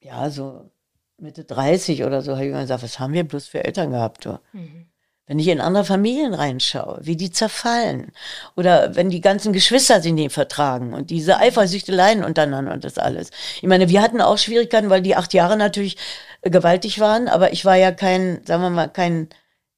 [0.00, 0.72] ja, so
[1.18, 4.26] Mitte 30 oder so, habe ich immer gesagt, was haben wir bloß für Eltern gehabt?
[4.52, 4.89] Mhm.
[5.30, 8.10] Wenn ich in andere Familien reinschaue, wie die zerfallen.
[8.56, 13.30] Oder wenn die ganzen Geschwister sich nicht vertragen und diese Eifersüchteleien untereinander und das alles.
[13.62, 15.96] Ich meine, wir hatten auch Schwierigkeiten, weil die acht Jahre natürlich
[16.40, 19.28] äh, gewaltig waren, aber ich war ja kein, sagen wir mal, kein,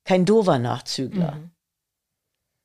[0.06, 1.32] kein dover Nachzügler.
[1.32, 1.50] Mhm.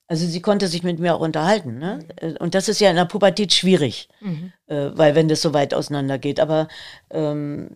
[0.08, 1.80] Also sie konnte sich mit mir auch unterhalten.
[1.80, 2.06] Ne?
[2.22, 2.36] Mhm.
[2.36, 4.54] Äh, und das ist ja in der Pubertät schwierig, mhm.
[4.68, 6.40] äh, weil wenn das so weit auseinander geht.
[6.40, 6.70] Aber
[7.10, 7.76] ähm,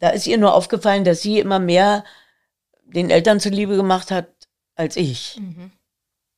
[0.00, 2.04] da ist ihr nur aufgefallen, dass sie immer mehr
[2.94, 4.26] den Eltern zuliebe gemacht hat,
[4.74, 5.38] als ich.
[5.40, 5.72] Mhm.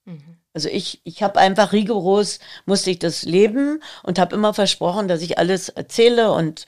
[0.04, 0.36] Mhm.
[0.52, 5.20] Also ich, ich habe einfach rigoros, musste ich das leben und habe immer versprochen, dass
[5.20, 6.66] ich alles erzähle und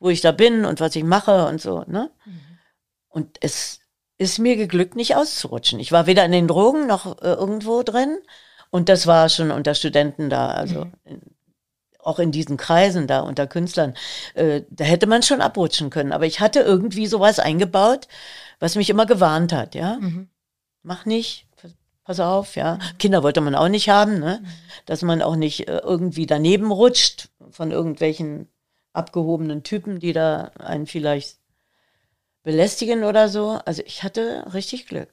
[0.00, 1.84] wo ich da bin und was ich mache und so.
[1.86, 2.10] Ne?
[2.24, 2.40] Mhm.
[3.08, 3.80] Und es
[4.16, 5.78] ist mir geglückt, nicht auszurutschen.
[5.78, 8.18] Ich war weder in den Drogen noch äh, irgendwo drin.
[8.70, 10.92] Und das war schon unter Studenten da, also mhm.
[11.04, 11.20] in,
[12.00, 13.94] auch in diesen Kreisen da unter Künstlern.
[14.34, 16.12] Äh, da hätte man schon abrutschen können.
[16.12, 18.08] Aber ich hatte irgendwie sowas eingebaut,
[18.58, 19.98] was mich immer gewarnt hat, ja.
[20.00, 20.28] Mhm.
[20.88, 21.46] Mach nicht,
[22.02, 22.76] pass auf, ja.
[22.76, 22.98] Mhm.
[22.98, 24.40] Kinder wollte man auch nicht haben, ne?
[24.42, 24.46] Mhm.
[24.86, 28.48] Dass man auch nicht äh, irgendwie daneben rutscht von irgendwelchen
[28.94, 31.40] abgehobenen Typen, die da einen vielleicht
[32.42, 33.60] belästigen oder so.
[33.66, 35.10] Also ich hatte richtig Glück.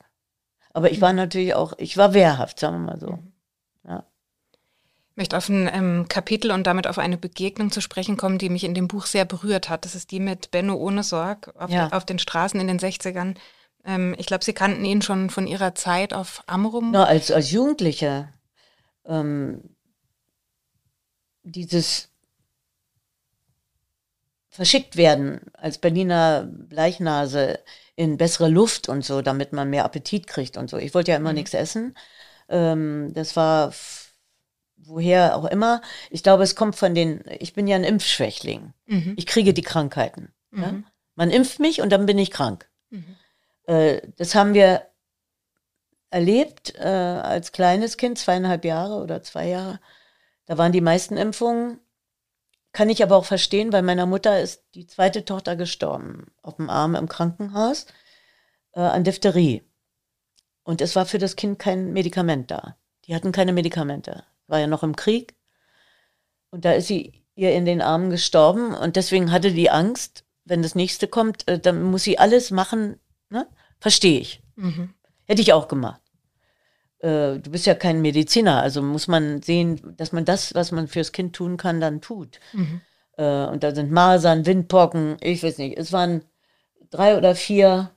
[0.71, 3.11] Aber ich war natürlich auch, ich war wehrhaft, sagen wir mal so.
[3.11, 3.33] Mhm.
[3.85, 4.05] Ja.
[5.09, 8.49] Ich möchte auf ein ähm, Kapitel und damit auf eine Begegnung zu sprechen kommen, die
[8.49, 9.83] mich in dem Buch sehr berührt hat.
[9.83, 11.89] Das ist die mit Benno ohne Sorg auf, ja.
[11.89, 13.35] auf den Straßen in den 60ern.
[13.86, 16.91] Ähm, ich glaube, Sie kannten ihn schon von Ihrer Zeit auf Amrum.
[16.91, 18.34] Na, als, als Jugendlicher.
[19.06, 19.62] Ähm,
[21.43, 22.10] dieses
[24.50, 27.60] verschickt werden als Berliner Bleichnase
[27.95, 30.78] in bessere Luft und so, damit man mehr Appetit kriegt und so.
[30.78, 31.36] Ich wollte ja immer mhm.
[31.36, 31.95] nichts essen.
[32.50, 33.74] Ähm, das war
[34.78, 35.82] woher auch immer.
[36.10, 38.74] Ich glaube, es kommt von den, ich bin ja ein Impfschwächling.
[38.86, 39.13] Mhm.
[39.17, 40.34] Ich kriege die Krankheiten.
[40.52, 40.62] Mhm.
[40.62, 40.74] Ja?
[41.15, 42.69] Man impft mich und dann bin ich krank.
[42.89, 43.15] Mhm.
[43.67, 44.88] Äh, das haben wir
[46.10, 49.80] erlebt äh, als kleines Kind, zweieinhalb Jahre oder zwei Jahre.
[50.45, 51.80] Da waren die meisten Impfungen
[52.75, 56.69] kann ich aber auch verstehen, weil meiner Mutter ist die zweite Tochter gestorben, auf dem
[56.69, 57.86] Arm im Krankenhaus,
[58.73, 59.63] äh, an Diphtherie.
[60.63, 62.75] Und es war für das Kind kein Medikament da.
[63.06, 64.25] Die hatten keine Medikamente.
[64.47, 65.38] War ja noch im Krieg.
[66.49, 68.75] Und da ist sie ihr in den Armen gestorben.
[68.75, 72.99] Und deswegen hatte die Angst, wenn das nächste kommt, dann muss sie alles machen.
[73.29, 73.47] Ne?
[73.79, 74.41] Verstehe ich.
[74.55, 74.93] Mhm.
[75.25, 76.01] Hätte ich auch gemacht.
[76.99, 80.88] Äh, du bist ja kein Mediziner, also muss man sehen, dass man das, was man
[80.88, 82.39] fürs Kind tun kann, dann tut.
[82.53, 82.81] Mhm.
[83.17, 86.23] Äh, und da sind Masern, Windpocken, ich weiß nicht, es waren
[86.89, 87.91] drei oder vier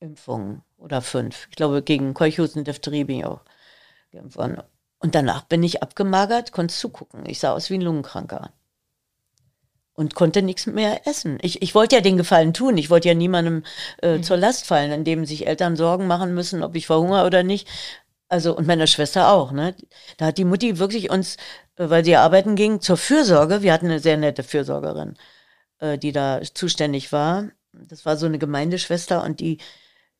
[0.00, 1.48] Impfungen oder fünf.
[1.50, 3.42] Ich glaube, gegen Keuchhusten, Diphtherie bin ich auch
[4.12, 4.62] geimpft worden.
[5.00, 7.24] Und danach bin ich abgemagert, konnte zugucken.
[7.26, 8.52] Ich sah aus wie ein Lungenkranker
[9.98, 11.38] und konnte nichts mehr essen.
[11.42, 12.78] Ich, ich wollte ja den Gefallen tun.
[12.78, 13.64] Ich wollte ja niemandem
[14.00, 14.22] äh, mhm.
[14.22, 17.66] zur Last fallen, an dem sich Eltern Sorgen machen müssen, ob ich verhungere oder nicht.
[18.28, 19.74] Also, und meine Schwester auch, ne?
[20.16, 21.36] Da hat die Mutti wirklich uns,
[21.74, 25.16] äh, weil sie arbeiten ging, zur Fürsorge, wir hatten eine sehr nette Fürsorgerin,
[25.80, 27.48] äh, die da zuständig war.
[27.72, 29.58] Das war so eine Gemeindeschwester und die,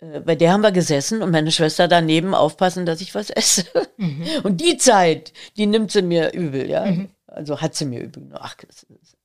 [0.01, 3.65] äh, bei der haben wir gesessen und meine Schwester daneben aufpassen, dass ich was esse.
[3.97, 4.27] Mhm.
[4.43, 6.85] Und die Zeit, die nimmt sie mir übel, ja.
[6.85, 7.11] Mhm.
[7.29, 8.29] Also hat sie mir übel.
[8.33, 8.57] Ach,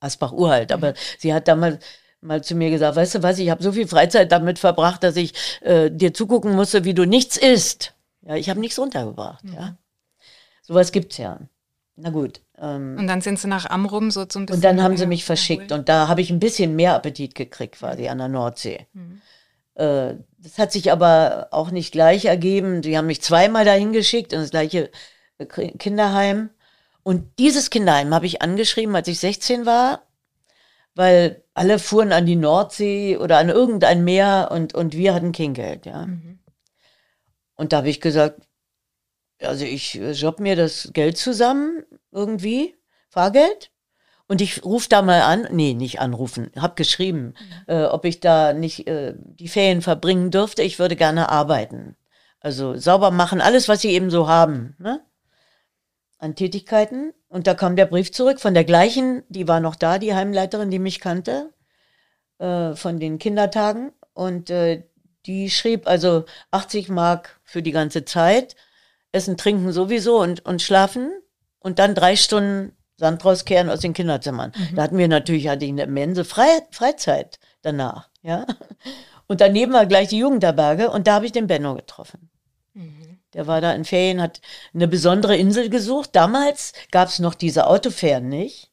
[0.00, 0.96] Asbach uralt, aber mhm.
[1.18, 1.78] sie hat damals
[2.20, 5.16] mal zu mir gesagt, weißt du was, ich habe so viel Freizeit damit verbracht, dass
[5.16, 7.94] ich äh, dir zugucken musste, wie du nichts isst.
[8.22, 9.54] Ja, ich habe nichts runtergebracht, mhm.
[9.54, 9.76] ja.
[10.62, 11.40] Sowas gibt's ja.
[11.96, 12.40] Na gut.
[12.58, 15.72] Ähm, und dann sind sie nach Amrum so zum Und dann haben sie mich verschickt
[15.72, 18.86] und da habe ich ein bisschen mehr Appetit gekriegt, quasi an der Nordsee.
[18.94, 19.20] Mhm.
[19.74, 22.82] Äh, das hat sich aber auch nicht gleich ergeben.
[22.82, 24.90] Die haben mich zweimal dahin geschickt in das gleiche
[25.38, 26.50] äh, Kinderheim.
[27.04, 30.02] Und dieses Kinderheim habe ich angeschrieben, als ich 16 war,
[30.94, 35.54] weil alle fuhren an die Nordsee oder an irgendein Meer und, und wir hatten kein
[35.54, 36.06] Geld, ja.
[36.06, 36.40] Mhm.
[37.56, 38.40] Und da habe ich gesagt,
[39.40, 42.74] also ich job mir das Geld zusammen, irgendwie,
[43.10, 43.70] Fahrgeld.
[44.26, 47.34] Und ich rufe da mal an, nee, nicht anrufen, habe geschrieben,
[47.68, 47.74] mhm.
[47.74, 50.62] äh, ob ich da nicht äh, die Ferien verbringen dürfte.
[50.62, 51.96] Ich würde gerne arbeiten.
[52.40, 54.76] Also sauber machen, alles, was sie eben so haben.
[54.78, 55.04] Ne?
[56.18, 57.12] An Tätigkeiten.
[57.28, 60.70] Und da kam der Brief zurück von der gleichen, die war noch da, die Heimleiterin,
[60.70, 61.52] die mich kannte,
[62.38, 63.92] äh, von den Kindertagen.
[64.12, 64.84] Und äh,
[65.26, 68.56] die schrieb also 80 Mark für die ganze Zeit,
[69.12, 71.10] Essen, Trinken sowieso und, und Schlafen
[71.60, 74.52] und dann drei Stunden Sand rauskehren aus den Kinderzimmern.
[74.56, 74.76] Mhm.
[74.76, 78.46] Da hatten wir natürlich hatte ich eine immense Fre Freizeit danach, ja.
[79.26, 82.30] Und daneben war gleich die Jugendherberge und da habe ich den Benno getroffen.
[83.34, 83.38] Mhm.
[83.38, 84.40] Der war da in Ferien, hat
[84.72, 86.10] eine besondere Insel gesucht.
[86.12, 88.70] Damals gab es noch diese Autofähren nicht.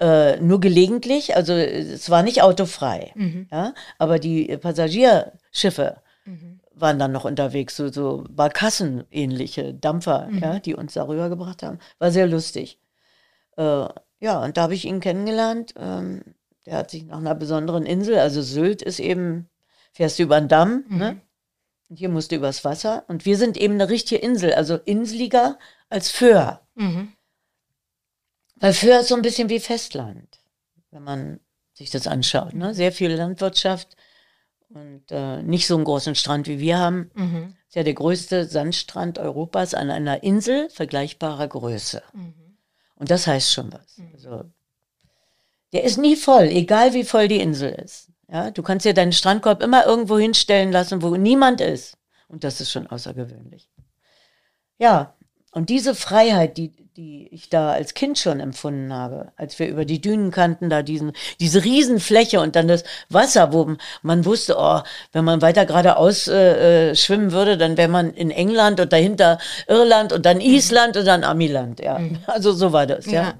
[0.00, 3.12] Äh, nur gelegentlich, also es war nicht autofrei.
[3.16, 3.48] Mhm.
[3.50, 3.74] Ja?
[3.98, 6.60] Aber die Passagierschiffe mhm.
[6.72, 10.38] waren dann noch unterwegs, so, so Barkassen-ähnliche Dampfer, mhm.
[10.38, 11.80] ja, die uns darüber gebracht haben.
[11.98, 12.78] War sehr lustig.
[13.56, 13.86] Äh,
[14.20, 15.74] ja, und da habe ich ihn kennengelernt.
[15.76, 16.22] Ähm,
[16.64, 19.48] der hat sich nach einer besonderen Insel, also Sylt ist eben,
[19.92, 21.20] fährst du über den Damm, ne?
[21.88, 21.92] Mhm.
[21.92, 23.04] Und hier musste übers Wasser.
[23.08, 26.60] Und wir sind eben eine richtige Insel, also inseliger als Föhr.
[26.74, 27.12] Mhm.
[28.56, 30.40] Weil Föhr ist so ein bisschen wie Festland,
[30.90, 31.40] wenn man
[31.74, 32.54] sich das anschaut.
[32.54, 32.74] Ne?
[32.74, 33.96] Sehr viel Landwirtschaft
[34.68, 37.10] und äh, nicht so einen großen Strand wie wir haben.
[37.14, 37.54] Mhm.
[37.68, 42.02] Ist ja der größte Sandstrand Europas an einer Insel vergleichbarer Größe.
[42.12, 42.34] Mhm.
[42.96, 44.00] Und das heißt schon was.
[44.12, 44.44] Also,
[45.72, 48.08] der ist nie voll, egal wie voll die Insel ist.
[48.30, 51.96] Ja, du kannst dir deinen Strandkorb immer irgendwo hinstellen lassen, wo niemand ist.
[52.28, 53.70] Und das ist schon außergewöhnlich.
[54.78, 55.14] Ja,
[55.52, 59.86] und diese Freiheit, die, die ich da als Kind schon empfunden habe, als wir über
[59.86, 64.80] die Dünen kannten, da diesen, diese Riesenfläche und dann das Wasser, wo man wusste, oh,
[65.12, 69.38] wenn man weiter geradeaus äh, äh, schwimmen würde, dann wäre man in England und dahinter
[69.66, 71.80] Irland und dann Island und dann Amiland.
[71.80, 73.22] Ja, also so war das, ja.
[73.22, 73.34] Ja.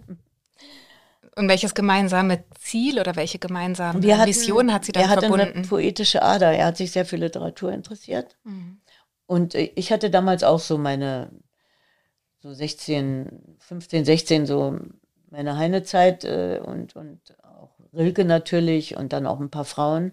[1.38, 5.27] Und welches gemeinsame Ziel oder welche gemeinsame Wir hatten- Mission hat sie dann er hatte
[5.27, 5.68] eine verbunden?
[5.68, 6.53] poetische Ader.
[6.53, 8.37] Er hat sich sehr für Literatur interessiert.
[8.44, 8.81] Mhm.
[9.27, 11.31] Und äh, ich hatte damals auch so meine,
[12.40, 14.79] so 16, 15, 16, so
[15.31, 20.12] meine Heinezeit äh, und, und auch Rilke natürlich und dann auch ein paar Frauen.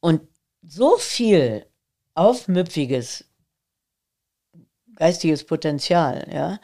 [0.00, 0.22] Und
[0.62, 1.64] so viel
[2.14, 3.24] aufmüpfiges
[4.96, 6.58] geistiges Potenzial, ja,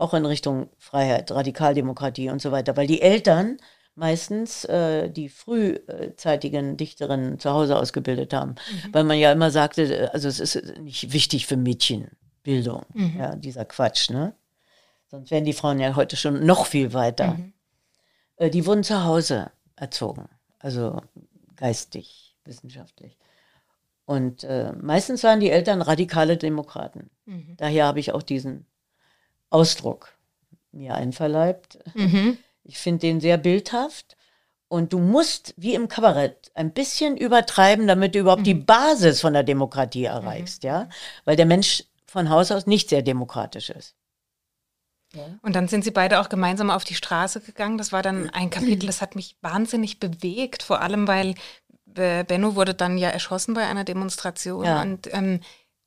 [0.00, 3.58] auch in Richtung Freiheit, Radikaldemokratie und so weiter, weil die Eltern
[3.94, 8.54] meistens äh, die frühzeitigen Dichterinnen zu Hause ausgebildet haben,
[8.92, 12.10] weil man ja immer sagte, äh, also es ist nicht wichtig für Mädchen
[12.42, 12.86] Bildung,
[13.18, 14.34] ja, dieser Quatsch, ne?
[15.08, 17.36] Sonst wären die Frauen ja heute schon noch viel weiter.
[18.36, 21.02] Äh, die wurden zu Hause erzogen, also
[21.56, 23.18] geistig, wissenschaftlich.
[24.06, 27.10] Und äh, meistens waren die Eltern radikale Demokraten.
[27.26, 27.56] Mhm.
[27.58, 28.66] Daher habe ich auch diesen
[29.50, 30.12] Ausdruck
[30.72, 31.78] mir einverleibt.
[31.94, 32.38] Mhm.
[32.64, 34.16] Ich finde den sehr bildhaft.
[34.68, 39.32] Und du musst, wie im Kabarett, ein bisschen übertreiben, damit du überhaupt die Basis von
[39.32, 40.88] der Demokratie erreichst, ja?
[41.24, 43.96] Weil der Mensch von Haus aus nicht sehr demokratisch ist.
[45.42, 47.78] Und dann sind sie beide auch gemeinsam auf die Straße gegangen.
[47.78, 51.34] Das war dann ein Kapitel, das hat mich wahnsinnig bewegt, vor allem weil
[51.96, 54.64] äh, Benno wurde dann ja erschossen bei einer Demonstration.
[54.64, 54.82] Ja.
[54.82, 55.40] Und, ähm,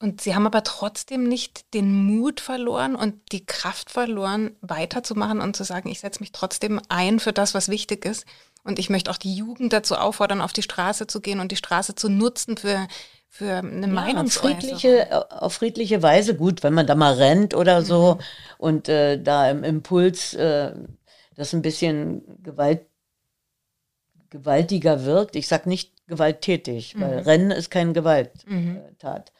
[0.04, 5.56] und sie haben aber trotzdem nicht den Mut verloren und die Kraft verloren, weiterzumachen und
[5.56, 8.26] zu sagen, ich setze mich trotzdem ein für das, was wichtig ist.
[8.66, 11.56] Und ich möchte auch die Jugend dazu auffordern, auf die Straße zu gehen und die
[11.56, 12.88] Straße zu nutzen für,
[13.30, 14.58] für eine Ja, Meinungsäußerung.
[14.60, 17.86] friedliche, auf friedliche Weise, gut, wenn man da mal rennt oder Mhm.
[17.86, 18.20] so
[18.58, 20.74] und äh, da im Impuls äh,
[21.36, 22.86] das ein bisschen Gewalt,
[24.30, 25.36] gewaltiger wirkt.
[25.36, 27.24] Ich sag nicht gewalttätig, weil Mhm.
[27.24, 29.32] Rennen ist keine Gewalttat.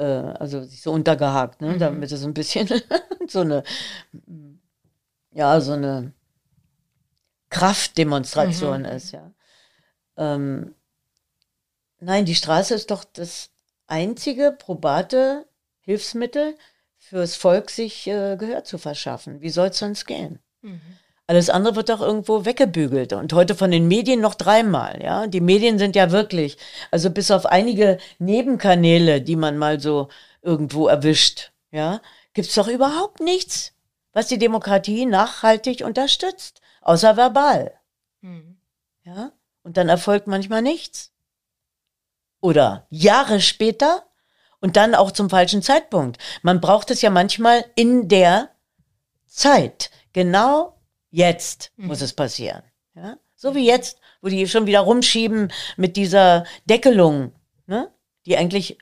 [0.00, 1.68] Äh, also sich so untergehakt, Mhm.
[1.68, 2.68] ne, damit es ein bisschen
[3.28, 3.62] so eine,
[5.32, 6.12] ja, so eine
[7.50, 9.30] Kraftdemonstration ist, ja.
[10.16, 10.74] Ähm,
[11.98, 13.50] nein, die Straße ist doch das
[13.86, 15.46] einzige probate
[15.80, 16.56] Hilfsmittel
[16.96, 19.40] fürs Volk, sich äh, Gehör zu verschaffen.
[19.40, 20.38] Wie soll es sonst gehen?
[21.30, 25.28] Alles andere wird doch irgendwo weggebügelt und heute von den Medien noch dreimal, ja.
[25.28, 26.58] Die Medien sind ja wirklich,
[26.90, 30.08] also bis auf einige Nebenkanäle, die man mal so
[30.42, 32.00] irgendwo erwischt, ja,
[32.34, 33.74] gibt's doch überhaupt nichts,
[34.12, 37.78] was die Demokratie nachhaltig unterstützt, außer verbal,
[38.22, 38.56] Mhm.
[39.04, 39.30] ja.
[39.62, 41.12] Und dann erfolgt manchmal nichts.
[42.40, 44.02] Oder Jahre später
[44.60, 46.18] und dann auch zum falschen Zeitpunkt.
[46.42, 48.50] Man braucht es ja manchmal in der
[49.28, 49.92] Zeit.
[50.12, 50.79] Genau
[51.10, 52.62] jetzt muss es passieren.
[52.94, 53.16] Ja?
[53.36, 57.32] So wie jetzt, wo die schon wieder rumschieben mit dieser Deckelung,
[57.66, 57.90] ne?
[58.26, 58.78] die eigentlich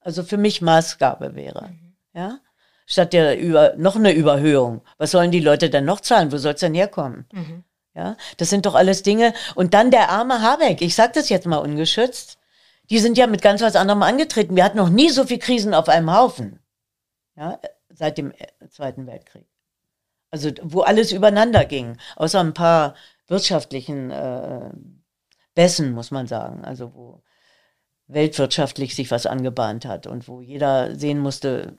[0.00, 1.70] also für mich Maßgabe wäre.
[2.14, 2.38] Ja?
[2.86, 4.82] Statt der über, noch eine Überhöhung.
[4.98, 6.30] Was sollen die Leute denn noch zahlen?
[6.30, 7.26] Wo soll es denn herkommen?
[7.32, 7.64] Mhm.
[7.96, 9.32] Ja, das sind doch alles Dinge.
[9.54, 12.38] Und dann der arme Habeck, ich sag das jetzt mal ungeschützt,
[12.90, 14.54] die sind ja mit ganz was anderem angetreten.
[14.54, 16.60] Wir hatten noch nie so viele Krisen auf einem Haufen.
[17.36, 19.46] Ja, seit dem äh, Zweiten Weltkrieg.
[20.36, 22.94] Also, wo alles übereinander ging, außer ein paar
[23.26, 24.70] wirtschaftlichen äh,
[25.54, 26.62] Bässen, muss man sagen.
[26.64, 27.22] Also, wo
[28.06, 31.78] weltwirtschaftlich sich was angebahnt hat und wo jeder sehen musste.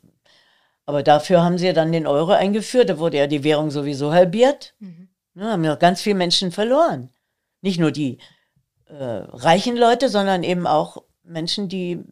[0.85, 2.89] Aber dafür haben sie ja dann den Euro eingeführt.
[2.89, 4.73] Da wurde ja die Währung sowieso halbiert.
[4.79, 5.09] Mhm.
[5.35, 7.11] Ne, haben ja ganz viele Menschen verloren.
[7.61, 8.17] Nicht nur die
[8.85, 12.03] äh, reichen Leute, sondern eben auch Menschen, die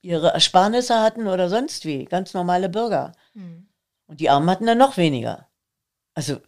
[0.00, 3.12] ihre Ersparnisse hatten oder sonst wie, ganz normale Bürger.
[3.34, 3.68] Mhm.
[4.06, 5.47] Und die Armen hatten dann noch weniger.
[6.18, 6.40] Also,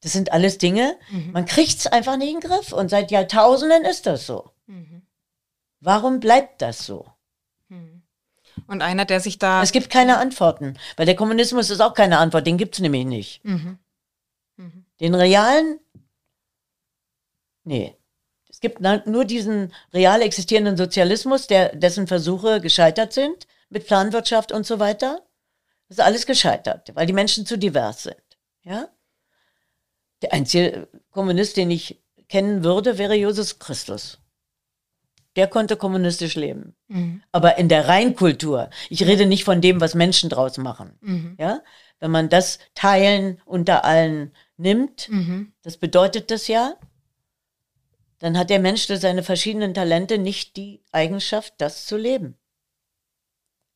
[0.00, 0.98] das sind alles Dinge,
[1.32, 2.72] man kriegt es einfach nicht in den Griff.
[2.72, 4.50] Und seit Jahrtausenden ist das so.
[4.64, 5.02] Mhm.
[5.80, 7.06] Warum bleibt das so?
[8.66, 9.62] Und einer, der sich da.
[9.62, 13.04] Es gibt keine Antworten, weil der Kommunismus ist auch keine Antwort, den gibt es nämlich
[13.04, 13.44] nicht.
[13.44, 13.78] Mhm.
[15.00, 15.80] Den realen?
[17.64, 17.94] Nee.
[18.48, 24.64] Es gibt nur diesen real existierenden Sozialismus, der, dessen Versuche gescheitert sind, mit Planwirtschaft und
[24.64, 25.20] so weiter.
[25.88, 28.16] Das ist alles gescheitert, weil die Menschen zu divers sind.
[28.62, 28.88] Ja?
[30.24, 34.18] Der einzige Kommunist, den ich kennen würde, wäre Jesus Christus.
[35.36, 36.76] der konnte kommunistisch leben.
[36.88, 37.22] Mhm.
[37.32, 40.96] Aber in der Reinkultur, ich rede nicht von dem, was Menschen draus machen.
[41.00, 41.36] Mhm.
[41.40, 41.60] Ja,
[41.98, 45.52] wenn man das Teilen unter allen nimmt, mhm.
[45.62, 46.74] das bedeutet das ja,
[48.20, 52.38] dann hat der Mensch durch seine verschiedenen Talente nicht die Eigenschaft, das zu leben.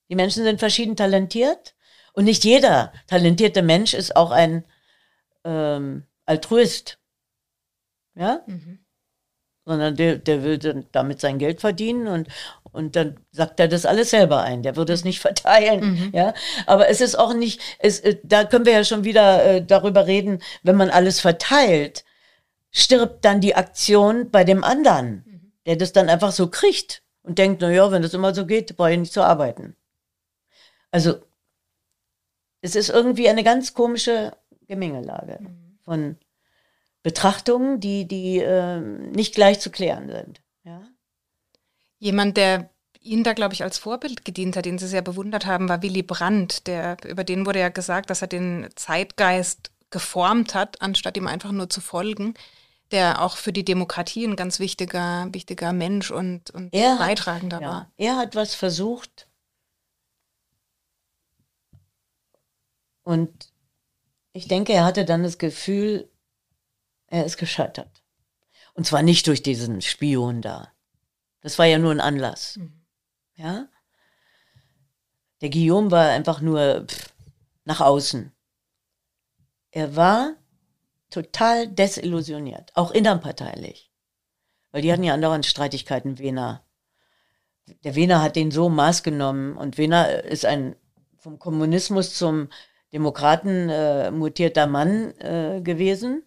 [0.08, 1.74] Die Menschen sind verschieden talentiert
[2.12, 4.64] und nicht jeder talentierte Mensch ist auch ein
[5.44, 6.98] ähm, Altruist.
[8.14, 8.42] Ja?
[8.46, 8.80] Mhm.
[9.64, 12.28] Sondern der, der will dann damit sein Geld verdienen und,
[12.72, 14.62] und dann sagt er das alles selber ein.
[14.62, 15.80] Der würde es nicht verteilen.
[15.80, 16.10] Mhm.
[16.14, 16.34] Ja?
[16.66, 20.06] Aber es ist auch nicht, es, äh, da können wir ja schon wieder äh, darüber
[20.06, 22.04] reden, wenn man alles verteilt,
[22.70, 25.52] stirbt dann die Aktion bei dem anderen, mhm.
[25.66, 28.76] der das dann einfach so kriegt und denkt, na ja, wenn das immer so geht,
[28.76, 29.76] brauche ich nicht zu arbeiten.
[30.90, 31.16] Also,
[32.60, 34.32] es ist irgendwie eine ganz komische
[34.66, 35.67] Gemengelage mhm.
[35.88, 36.16] Von
[37.02, 40.42] Betrachtungen, die, die äh, nicht gleich zu klären sind.
[40.64, 40.86] Ja?
[41.98, 42.70] Jemand, der
[43.00, 46.02] Ihnen da, glaube ich, als Vorbild gedient hat, den Sie sehr bewundert haben, war Willy
[46.02, 46.66] Brandt.
[46.66, 51.52] Der, über den wurde ja gesagt, dass er den Zeitgeist geformt hat, anstatt ihm einfach
[51.52, 52.34] nur zu folgen
[52.90, 57.62] der auch für die Demokratie ein ganz wichtiger, wichtiger Mensch und, und er beitragender hat,
[57.62, 57.92] ja, war.
[57.96, 59.28] Er hat was versucht
[63.02, 63.52] und
[64.38, 66.08] ich denke, er hatte dann das Gefühl,
[67.08, 68.04] er ist gescheitert.
[68.72, 70.72] Und zwar nicht durch diesen Spion da.
[71.40, 72.56] Das war ja nur ein Anlass.
[72.56, 72.84] Mhm.
[73.34, 73.68] Ja?
[75.40, 77.12] Der Guillaume war einfach nur pff,
[77.64, 78.32] nach außen.
[79.72, 80.36] Er war
[81.10, 83.90] total desillusioniert, auch innerparteilich.
[84.70, 86.64] Weil die hatten ja andauernd Streitigkeiten, Wiener.
[87.82, 90.76] Der Wiener hat den so Maß genommen und Wiener ist ein
[91.18, 92.48] vom Kommunismus zum
[92.92, 96.24] Demokraten äh, mutierter Mann äh, gewesen.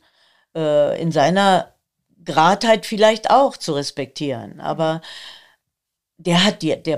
[0.55, 1.73] Äh, in seiner
[2.23, 4.59] Gradheit vielleicht auch zu respektieren.
[4.59, 5.01] Aber
[6.17, 6.97] der hat die, der,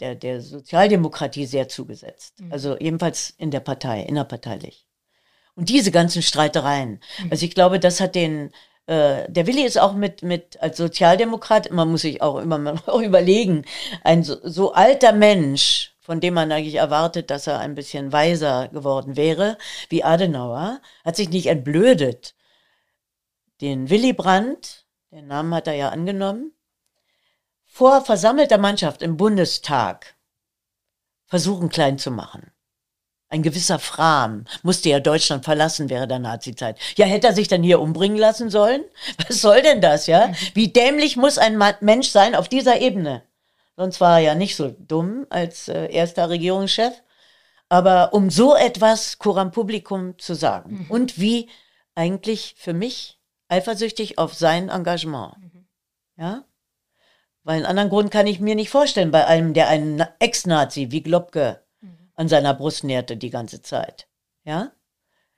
[0.00, 2.40] der, der Sozialdemokratie sehr zugesetzt.
[2.40, 2.52] Mhm.
[2.52, 4.86] Also ebenfalls in der Partei, innerparteilich.
[5.54, 7.00] Und diese ganzen Streitereien.
[7.22, 7.30] Mhm.
[7.30, 8.50] Also ich glaube, das hat den,
[8.86, 12.80] äh, der Willi ist auch mit, mit als Sozialdemokrat, man muss sich auch immer mal
[13.04, 13.64] überlegen,
[14.02, 18.68] ein so, so alter Mensch, von dem man eigentlich erwartet, dass er ein bisschen weiser
[18.68, 22.36] geworden wäre, wie Adenauer, hat sich nicht entblödet.
[23.60, 26.52] Den Willy Brandt, den Namen hat er ja angenommen,
[27.66, 30.14] vor versammelter Mannschaft im Bundestag
[31.26, 32.52] versuchen klein zu machen.
[33.28, 36.78] Ein gewisser Fram musste ja Deutschland verlassen während der Nazizeit.
[36.94, 38.84] Ja, hätte er sich dann hier umbringen lassen sollen?
[39.26, 40.30] Was soll denn das, ja?
[40.54, 43.25] Wie dämlich muss ein Mensch sein auf dieser Ebene?
[43.76, 46.94] Sonst war er ja nicht so dumm als äh, erster Regierungschef.
[47.68, 50.90] Aber um so etwas Coram Publikum zu sagen mhm.
[50.90, 51.48] und wie
[51.94, 55.36] eigentlich für mich eifersüchtig auf sein Engagement.
[55.38, 55.66] Mhm.
[56.16, 56.44] Ja?
[57.42, 61.02] Weil einen anderen Grund kann ich mir nicht vorstellen bei einem, der einen Ex-Nazi wie
[61.02, 61.62] Globke
[62.16, 64.08] an seiner Brust nährte die ganze Zeit.
[64.44, 64.72] Ja?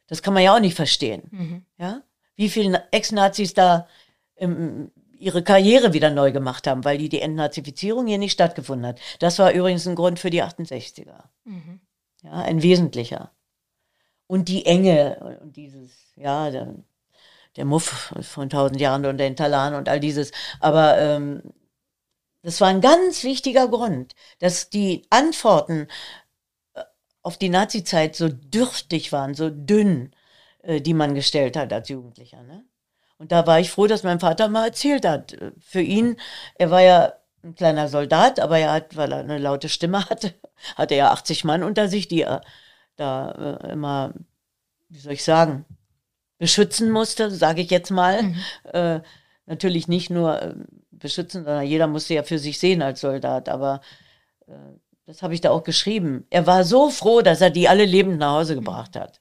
[0.06, 1.28] Das kann man ja auch nicht verstehen.
[1.30, 1.66] Mhm.
[1.76, 2.02] Ja?
[2.36, 3.88] Wie viele Ex-Nazis da
[4.36, 9.00] ähm, ihre Karriere wieder neu gemacht haben, weil die, die Entnazifizierung hier nicht stattgefunden hat.
[9.18, 11.24] Das war übrigens ein Grund für die 68er.
[11.44, 11.80] Mhm.
[12.22, 13.32] Ja, ein wesentlicher.
[14.26, 16.74] Und die Enge und dieses, ja, der,
[17.56, 20.32] der Muff von tausend Jahren und den Talan und all dieses.
[20.60, 21.42] Aber ähm,
[22.42, 25.88] das war ein ganz wichtiger Grund, dass die Antworten
[27.22, 30.14] auf die Nazizeit so dürftig waren, so dünn,
[30.62, 32.42] äh, die man gestellt hat als Jugendlicher.
[32.42, 32.64] Ne?
[33.18, 35.36] Und da war ich froh, dass mein Vater mal erzählt hat.
[35.60, 36.16] Für ihn,
[36.54, 40.34] er war ja ein kleiner Soldat, aber er hat, weil er eine laute Stimme hatte,
[40.76, 42.42] hatte er 80 Mann unter sich, die er
[42.96, 44.14] da äh, immer,
[44.88, 45.64] wie soll ich sagen,
[46.38, 48.22] beschützen musste, sage ich jetzt mal.
[48.22, 48.36] Mhm.
[48.72, 49.00] Äh,
[49.46, 50.54] natürlich nicht nur äh,
[50.90, 53.80] beschützen, sondern jeder musste ja für sich sehen als Soldat, aber
[54.46, 54.52] äh,
[55.06, 56.26] das habe ich da auch geschrieben.
[56.30, 59.20] Er war so froh, dass er die alle lebend nach Hause gebracht hat.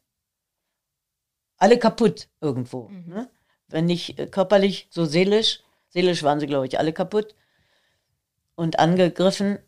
[1.57, 2.89] Alle kaputt irgendwo.
[2.89, 3.05] Mhm.
[3.07, 3.29] Ne?
[3.69, 5.61] Wenn nicht äh, körperlich, so seelisch.
[5.89, 7.35] Seelisch waren sie, glaube ich, alle kaputt
[8.55, 9.59] und angegriffen.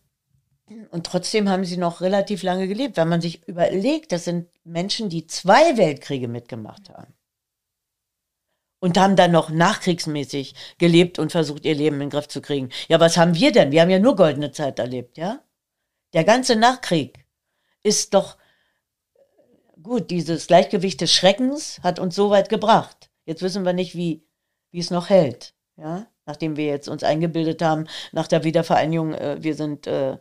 [0.91, 5.09] Und trotzdem haben sie noch relativ lange gelebt, wenn man sich überlegt, das sind Menschen,
[5.09, 7.13] die zwei Weltkriege mitgemacht haben.
[8.79, 12.69] Und haben dann noch nachkriegsmäßig gelebt und versucht, ihr Leben in den Griff zu kriegen.
[12.87, 13.71] Ja, was haben wir denn?
[13.71, 15.41] Wir haben ja nur goldene Zeit erlebt, ja?
[16.13, 17.25] Der ganze Nachkrieg
[17.83, 18.37] ist doch
[19.81, 23.08] gut, dieses Gleichgewicht des Schreckens hat uns so weit gebracht.
[23.29, 24.25] Jetzt wissen wir nicht, wie,
[24.71, 25.53] wie es noch hält.
[25.77, 26.07] Ja?
[26.25, 30.17] Nachdem wir jetzt uns eingebildet haben, nach der Wiedervereinigung, äh, wir sind äh,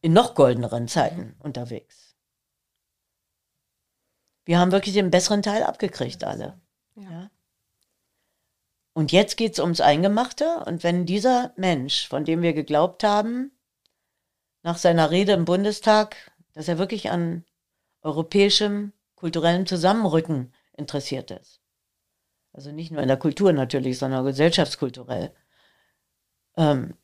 [0.00, 1.34] in noch goldeneren Zeiten mhm.
[1.40, 2.16] unterwegs.
[4.46, 6.58] Wir haben wirklich den besseren Teil abgekriegt, alle.
[6.94, 7.10] Ja.
[7.10, 7.30] ja.
[8.94, 10.64] Und jetzt geht es ums Eingemachte.
[10.64, 13.52] Und wenn dieser Mensch, von dem wir geglaubt haben,
[14.62, 16.16] nach seiner Rede im Bundestag,
[16.54, 17.44] dass er wirklich an
[18.00, 21.59] europäischem kulturellem Zusammenrücken interessiert ist.
[22.52, 25.34] Also nicht nur in der Kultur natürlich, sondern gesellschaftskulturell.
[26.56, 26.94] Ähm,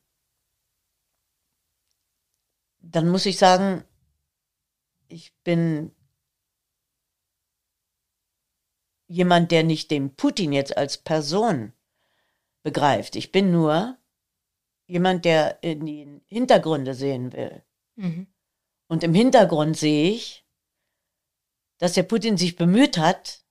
[2.80, 3.84] dann muss ich sagen,
[5.08, 5.94] ich bin
[9.08, 11.72] jemand, der nicht den Putin jetzt als Person
[12.62, 13.14] begreift.
[13.14, 13.96] Ich bin nur
[14.86, 17.62] jemand, der in die Hintergründe sehen will.
[17.96, 18.26] Mhm.
[18.88, 20.44] Und im Hintergrund sehe ich,
[21.78, 23.45] dass der Putin sich bemüht hat,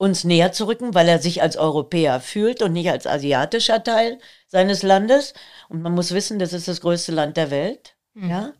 [0.00, 4.18] uns näher zu rücken, weil er sich als Europäer fühlt und nicht als asiatischer Teil
[4.46, 5.34] seines Landes.
[5.68, 7.96] Und man muss wissen, das ist das größte Land der Welt.
[8.14, 8.30] Mhm.
[8.30, 8.52] Ja.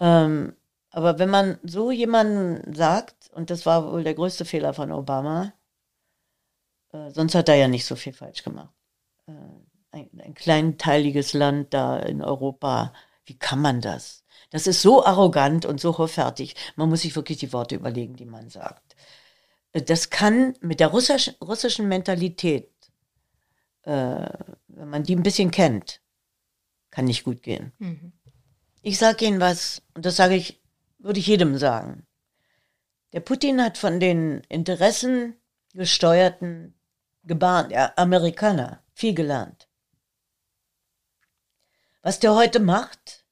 [0.00, 0.56] Ähm,
[0.90, 5.52] aber wenn man so jemanden sagt, und das war wohl der größte Fehler von Obama,
[6.92, 8.74] äh, sonst hat er ja nicht so viel falsch gemacht.
[9.28, 9.32] Äh,
[9.92, 12.92] ein, ein kleinteiliges Land da in Europa,
[13.26, 14.24] wie kann man das?
[14.50, 16.56] Das ist so arrogant und so hochfertig.
[16.74, 18.85] Man muss sich wirklich die Worte überlegen, die man sagt.
[19.84, 22.70] Das kann mit der russisch, russischen Mentalität,
[23.82, 24.28] äh,
[24.68, 26.00] wenn man die ein bisschen kennt,
[26.90, 27.72] kann nicht gut gehen.
[27.78, 28.12] Mhm.
[28.82, 30.62] Ich sage Ihnen was, und das sage ich,
[30.98, 32.06] würde ich jedem sagen.
[33.12, 35.36] Der Putin hat von den Interessen
[35.74, 36.74] gesteuerten
[37.24, 39.68] Gebaren der Amerikaner viel gelernt.
[42.02, 43.24] Was der heute macht,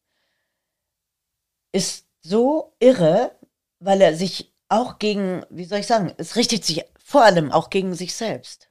[1.73, 3.39] ist so irre,
[3.79, 7.71] weil er sich auch gegen, wie soll ich sagen, es richtet sich vor allem auch
[7.71, 8.69] gegen sich selbst.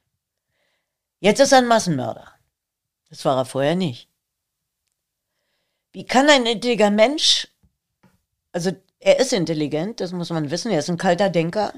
[1.20, 2.32] Jetzt ist er ein Massenmörder.
[3.08, 4.10] Das war er vorher nicht.
[5.92, 7.48] Wie kann ein intelligenter Mensch,
[8.52, 11.72] also er ist intelligent, das muss man wissen, er ist ein kalter Denker,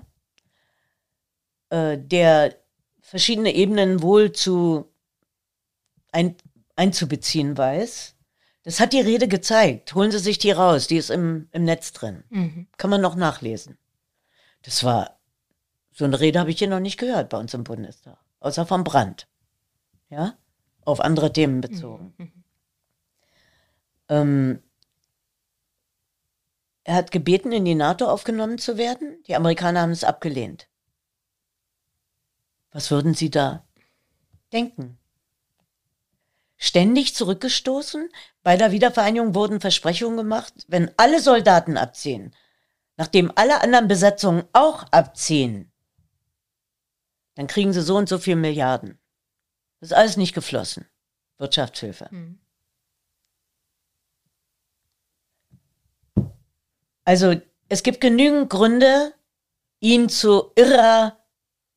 [1.70, 2.56] äh, der
[3.00, 4.90] verschiedene Ebenen wohl zu
[6.12, 6.36] ein,
[6.74, 8.14] einzubeziehen weiß.
[8.64, 9.94] Das hat die Rede gezeigt.
[9.94, 12.24] Holen Sie sich die raus, die ist im, im Netz drin.
[12.30, 12.66] Mhm.
[12.78, 13.78] Kann man noch nachlesen.
[14.66, 15.20] Das war,
[15.92, 18.18] so eine Rede habe ich hier noch nicht gehört bei uns im Bundestag.
[18.40, 19.28] Außer vom Brand.
[20.10, 20.36] Ja?
[20.84, 22.14] Auf andere Themen bezogen.
[22.18, 22.44] Mhm.
[24.08, 24.62] Ähm,
[26.82, 29.22] er hat gebeten, in die NATO aufgenommen zu werden.
[29.28, 30.68] Die Amerikaner haben es abgelehnt.
[32.72, 33.64] Was würden Sie da
[34.52, 34.98] denken?
[36.56, 38.08] Ständig zurückgestoßen?
[38.42, 42.34] Bei der Wiedervereinigung wurden Versprechungen gemacht, wenn alle Soldaten abziehen,
[42.96, 45.72] nachdem alle anderen Besatzungen auch abziehen,
[47.34, 48.98] dann kriegen sie so und so viel Milliarden.
[49.80, 50.86] Das ist alles nicht geflossen.
[51.38, 52.08] Wirtschaftshilfe.
[52.10, 52.38] Mhm.
[57.04, 57.34] Also
[57.68, 59.14] es gibt genügend Gründe,
[59.80, 61.18] ihn zu irrer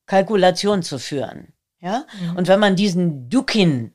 [0.05, 1.53] Kalkulation zu führen.
[1.79, 2.05] Ja?
[2.19, 2.37] Mhm.
[2.37, 3.93] Und wenn man diesen Dukin,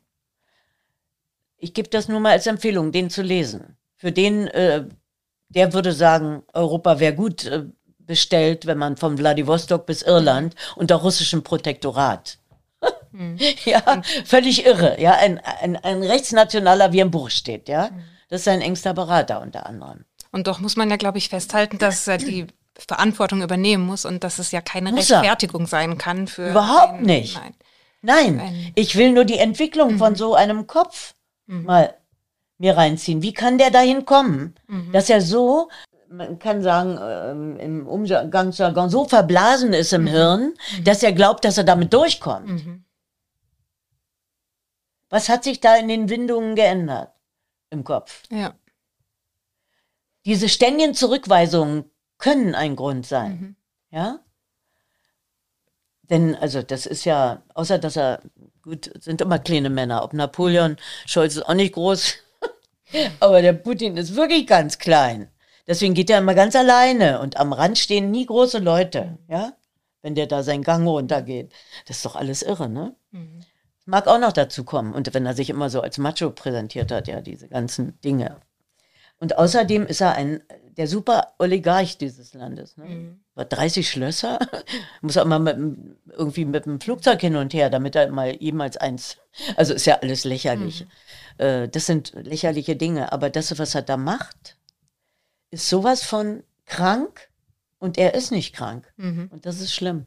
[1.56, 4.86] ich gebe das nur mal als Empfehlung, den zu lesen, für den, äh,
[5.54, 7.64] der würde sagen, Europa wäre gut äh,
[7.98, 12.38] bestellt, wenn man von Vladivostok bis Irland unter russischem Protektorat.
[13.12, 13.38] Mhm.
[13.64, 15.00] ja, völlig irre.
[15.00, 17.90] Ja, ein, ein, ein Rechtsnationaler wie im Buch steht, ja.
[17.90, 18.02] Mhm.
[18.28, 20.04] Das ist sein engster Berater unter anderem.
[20.32, 22.46] Und doch muss man ja, glaube ich, festhalten, dass er die
[22.76, 25.68] Verantwortung übernehmen muss und dass es ja keine muss Rechtfertigung er.
[25.68, 26.50] sein kann für.
[26.50, 27.36] Überhaupt einen, nicht.
[27.36, 27.54] Nein.
[28.02, 29.98] Nein, ein, ich will nur die Entwicklung mhm.
[29.98, 31.14] von so einem Kopf
[31.46, 31.64] mhm.
[31.64, 31.94] mal
[32.58, 33.22] mir reinziehen.
[33.22, 34.92] Wie kann der dahin kommen, mhm.
[34.92, 35.68] dass er so,
[36.08, 40.08] man kann sagen, ähm, im Umgangsjargon so verblasen ist im mhm.
[40.08, 40.84] Hirn, mhm.
[40.84, 42.48] dass er glaubt, dass er damit durchkommt?
[42.48, 42.84] Mhm.
[45.10, 47.12] Was hat sich da in den Windungen geändert
[47.70, 48.22] im Kopf?
[48.30, 48.54] Ja.
[50.24, 51.84] Diese ständigen Zurückweisungen
[52.18, 53.32] können ein Grund sein.
[53.40, 53.56] Mhm.
[53.90, 54.20] Ja?
[56.02, 58.20] Denn, also, das ist ja, außer dass er,
[58.62, 60.02] gut, sind immer kleine Männer.
[60.02, 60.76] Ob Napoleon,
[61.06, 62.14] Scholz ist auch nicht groß.
[63.20, 65.28] Aber der Putin ist wirklich ganz klein.
[65.66, 69.52] Deswegen geht er immer ganz alleine und am Rand stehen nie große Leute, ja?
[70.02, 71.52] Wenn der da seinen Gang runtergeht.
[71.86, 72.94] Das ist doch alles irre, ne?
[73.10, 73.40] Mhm.
[73.86, 74.92] Mag auch noch dazu kommen.
[74.92, 78.36] Und wenn er sich immer so als Macho präsentiert hat, ja, diese ganzen Dinge.
[79.20, 80.42] Und außerdem ist er ein,
[80.76, 82.76] der super Oligarch dieses Landes.
[82.76, 82.84] Ne?
[82.84, 83.20] Mhm.
[83.36, 84.38] 30 Schlösser,
[85.00, 85.56] muss er immer mit,
[86.10, 89.16] irgendwie mit dem Flugzeug hin und her, damit er mal jemals eins,
[89.56, 90.82] also ist ja alles lächerlich.
[90.82, 90.90] Mhm.
[91.38, 94.56] Äh, das sind lächerliche Dinge, aber das, was er da macht,
[95.50, 97.28] ist sowas von krank
[97.78, 98.92] und er ist nicht krank.
[98.96, 99.28] Mhm.
[99.30, 100.06] Und das ist schlimm.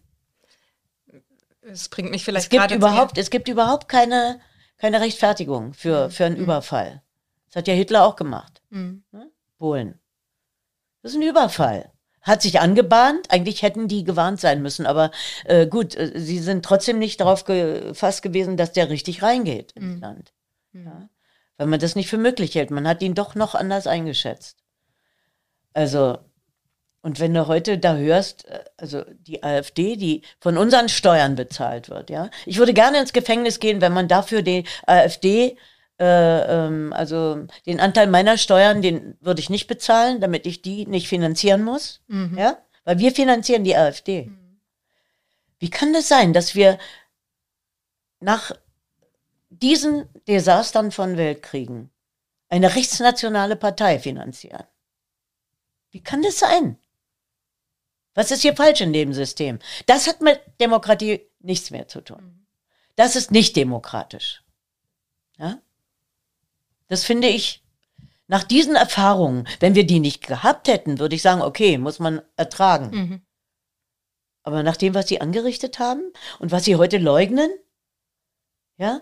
[1.61, 4.39] Es bringt mich vielleicht es gibt überhaupt, Es gibt überhaupt keine,
[4.77, 6.11] keine Rechtfertigung für, mhm.
[6.11, 6.43] für einen mhm.
[6.43, 7.01] Überfall.
[7.47, 8.61] Das hat ja Hitler auch gemacht.
[8.69, 9.03] Mhm.
[9.11, 9.29] Ne?
[9.57, 9.99] Polen.
[11.01, 11.91] Das ist ein Überfall.
[12.21, 13.31] hat sich angebahnt.
[13.31, 15.11] Eigentlich hätten die gewarnt sein müssen, aber
[15.45, 19.95] äh, gut, äh, sie sind trotzdem nicht darauf gefasst gewesen, dass der richtig reingeht ins
[19.95, 20.01] mhm.
[20.01, 20.33] Land.
[20.71, 20.85] Mhm.
[20.85, 21.09] Ja?
[21.57, 22.71] Weil man das nicht für möglich hält.
[22.71, 24.57] Man hat ihn doch noch anders eingeschätzt.
[25.73, 26.19] Also,
[27.01, 31.89] und wenn du heute da hörst, äh, also die AfD, die von unseren Steuern bezahlt
[31.89, 32.29] wird, ja.
[32.45, 35.57] Ich würde gerne ins Gefängnis gehen, wenn man dafür die AfD
[35.99, 40.85] äh, ähm, also den Anteil meiner Steuern, den würde ich nicht bezahlen, damit ich die
[40.85, 42.01] nicht finanzieren muss.
[42.07, 42.37] Mhm.
[42.37, 42.57] Ja?
[42.83, 44.25] Weil wir finanzieren die AfD.
[44.25, 44.59] Mhm.
[45.59, 46.77] Wie kann das sein, dass wir
[48.19, 48.51] nach
[49.61, 51.91] diesen Desastern von Weltkriegen
[52.49, 54.63] eine rechtsnationale Partei finanzieren?
[55.91, 56.77] Wie kann das sein?
[58.13, 59.59] Was ist hier falsch in dem System?
[59.85, 62.47] Das hat mit Demokratie nichts mehr zu tun.
[62.95, 64.43] Das ist nicht demokratisch.
[65.37, 65.61] Ja?
[66.87, 67.63] Das finde ich,
[68.27, 72.21] nach diesen Erfahrungen, wenn wir die nicht gehabt hätten, würde ich sagen, okay, muss man
[72.35, 72.89] ertragen.
[72.89, 73.21] Mhm.
[74.43, 77.51] Aber nach dem, was sie angerichtet haben und was sie heute leugnen,
[78.77, 79.01] ja,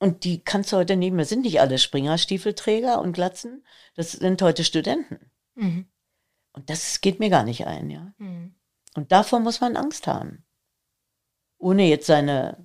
[0.00, 4.42] und, die kannst du heute nehmen, das sind nicht alle Springerstiefelträger und Glatzen, das sind
[4.42, 5.30] heute Studenten.
[5.54, 5.86] Mhm.
[6.52, 8.12] Und das geht mir gar nicht ein, ja.
[8.18, 8.54] Mhm.
[8.96, 10.44] Und davor muss man Angst haben.
[11.58, 12.56] Ohne jetzt seine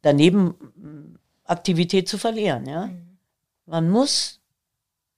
[0.00, 2.66] daneben Aktivität zu verlieren.
[2.66, 2.86] Ja?
[2.86, 3.18] Mhm.
[3.66, 4.40] Man muss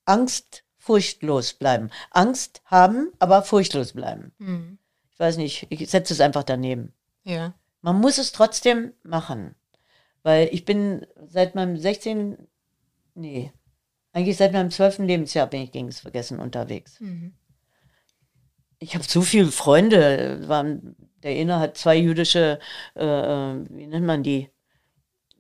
[0.05, 1.91] Angst furchtlos bleiben.
[2.11, 4.33] Angst haben, aber furchtlos bleiben.
[4.39, 4.79] Mhm.
[5.11, 6.93] Ich weiß nicht, ich setze es einfach daneben.
[7.23, 7.55] Ja.
[7.81, 9.55] Man muss es trotzdem machen.
[10.25, 12.37] Weil ich bin seit meinem 16.
[13.15, 13.53] Nee,
[14.13, 14.99] eigentlich seit meinem 12.
[14.99, 16.99] Lebensjahr bin ich gegen das Vergessen unterwegs.
[17.01, 17.35] Mhm.
[18.81, 20.49] Ich habe zu viele Freunde.
[20.49, 22.59] Waren, der eine hat zwei jüdische,
[22.97, 24.51] äh, äh wie nennt man die?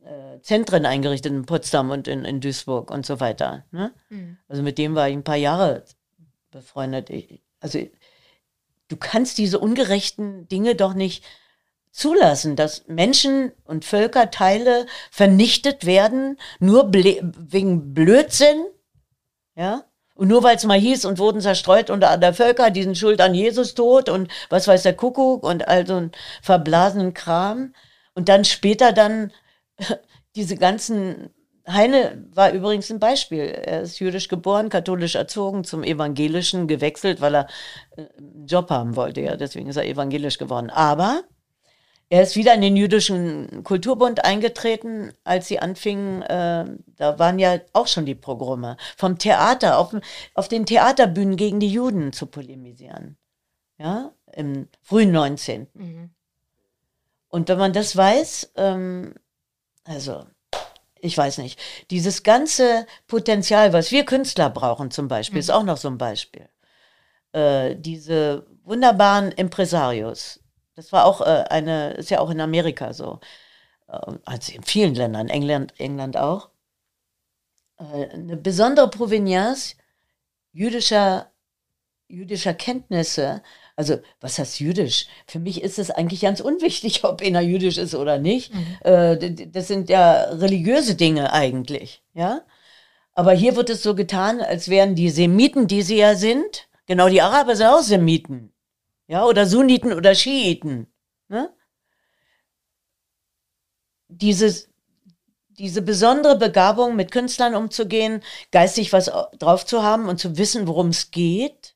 [0.04, 3.64] äh, Zentren eingerichtet in Potsdam und in, in Duisburg und so weiter.
[3.70, 3.92] Ne?
[4.10, 4.38] Mhm.
[4.48, 5.84] Also mit dem war ich ein paar Jahre
[6.50, 7.10] befreundet.
[7.10, 7.80] Ich, also
[8.88, 11.24] du kannst diese ungerechten Dinge doch nicht
[11.94, 18.64] zulassen, dass Menschen und Völkerteile vernichtet werden, nur wegen Blödsinn,
[19.54, 19.84] ja,
[20.16, 23.34] und nur weil es mal hieß und wurden zerstreut unter der Völker, diesen Schuld an
[23.34, 27.74] Jesus tot und was weiß der Kuckuck und all so ein verblasenen Kram.
[28.14, 29.32] Und dann später dann
[30.36, 31.30] diese ganzen
[31.66, 33.40] Heine war übrigens ein Beispiel.
[33.40, 37.46] Er ist jüdisch geboren, katholisch erzogen, zum Evangelischen gewechselt, weil er
[37.96, 39.20] äh, einen Job haben wollte.
[39.22, 40.70] Ja, deswegen ist er evangelisch geworden.
[40.70, 41.22] Aber
[42.10, 46.22] er ist wieder in den jüdischen Kulturbund eingetreten, als sie anfingen.
[46.22, 49.94] Äh, da waren ja auch schon die Programme vom Theater auf,
[50.34, 53.16] auf den Theaterbühnen gegen die Juden zu polemisieren.
[53.78, 55.66] Ja, im frühen 19.
[55.74, 56.10] Mhm.
[57.28, 59.14] Und wenn man das weiß, ähm,
[59.84, 60.24] also,
[61.00, 61.58] ich weiß nicht.
[61.90, 65.40] Dieses ganze Potenzial, was wir Künstler brauchen zum Beispiel, mhm.
[65.40, 66.48] ist auch noch so ein Beispiel.
[67.32, 70.43] Äh, diese wunderbaren Impresarios.
[70.74, 73.20] Das war auch äh, eine, ist ja auch in Amerika so.
[73.88, 76.50] Äh, also in vielen Ländern, England, England auch.
[77.78, 79.76] Äh, eine besondere Provenienz
[80.52, 81.30] jüdischer,
[82.08, 83.42] jüdischer Kenntnisse
[83.76, 85.06] also was heißt jüdisch?
[85.26, 88.54] Für mich ist es eigentlich ganz unwichtig, ob einer jüdisch ist oder nicht.
[88.54, 88.76] Mhm.
[88.82, 92.42] Äh, das sind ja religiöse Dinge eigentlich, ja.
[93.16, 97.08] Aber hier wird es so getan, als wären die Semiten, die sie ja sind, genau
[97.08, 98.52] die Araber sind auch Semiten,
[99.06, 100.86] ja, oder Sunniten oder Schiiten.
[101.28, 101.52] Ne?
[104.08, 104.68] Dieses,
[105.48, 110.88] diese besondere Begabung, mit Künstlern umzugehen, geistig was drauf zu haben und zu wissen, worum
[110.88, 111.74] es geht,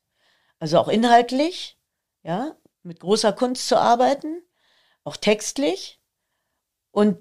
[0.59, 1.77] also auch inhaltlich,
[2.23, 4.41] ja, mit großer Kunst zu arbeiten,
[5.03, 5.99] auch textlich.
[6.91, 7.17] Und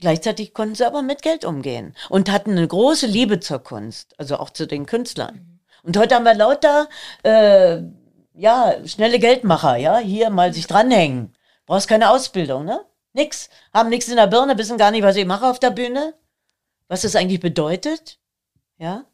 [0.00, 4.38] gleichzeitig konnten sie aber mit Geld umgehen und hatten eine große Liebe zur Kunst, also
[4.38, 5.34] auch zu den Künstlern.
[5.34, 5.60] Mhm.
[5.82, 6.88] Und heute haben wir lauter,
[7.22, 7.82] äh,
[8.34, 11.36] ja, schnelle Geldmacher, ja, hier mal sich dranhängen.
[11.66, 12.84] Brauchst keine Ausbildung, ne?
[13.12, 13.48] Nix.
[13.72, 16.14] Haben nichts in der Birne, wissen gar nicht, was ich mache auf der Bühne,
[16.88, 18.18] was das eigentlich bedeutet,
[18.76, 19.06] ja?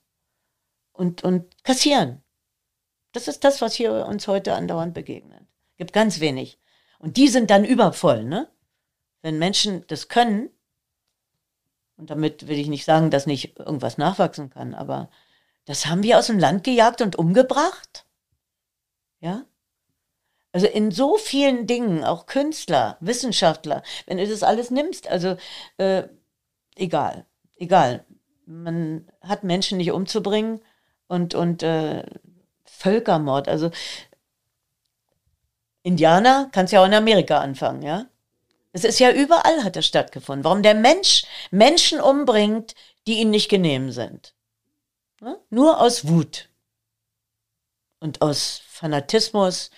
[0.92, 2.22] Und, und kassieren.
[3.12, 5.42] Das ist das, was hier uns heute andauernd begegnet.
[5.76, 6.58] Gibt ganz wenig.
[6.98, 8.48] Und die sind dann übervoll, ne?
[9.22, 10.50] Wenn Menschen das können,
[11.96, 15.10] und damit will ich nicht sagen, dass nicht irgendwas nachwachsen kann, aber
[15.66, 18.06] das haben wir aus dem Land gejagt und umgebracht.
[19.20, 19.44] Ja?
[20.52, 25.36] Also in so vielen Dingen, auch Künstler, Wissenschaftler, wenn du das alles nimmst, also
[25.76, 26.04] äh,
[26.74, 28.04] egal, egal.
[28.46, 30.60] Man hat Menschen nicht umzubringen
[31.06, 32.02] und, und äh,
[32.64, 33.48] Völkermord.
[33.48, 33.70] Also
[35.82, 38.06] Indianer kannst ja auch in Amerika anfangen, ja?
[38.72, 40.44] Es ist ja überall hat das stattgefunden.
[40.44, 42.74] Warum der Mensch Menschen umbringt,
[43.06, 44.34] die ihm nicht genehm sind.
[45.20, 45.36] Ja?
[45.50, 46.49] Nur aus Wut.
[48.00, 49.70] Und aus Fanatismus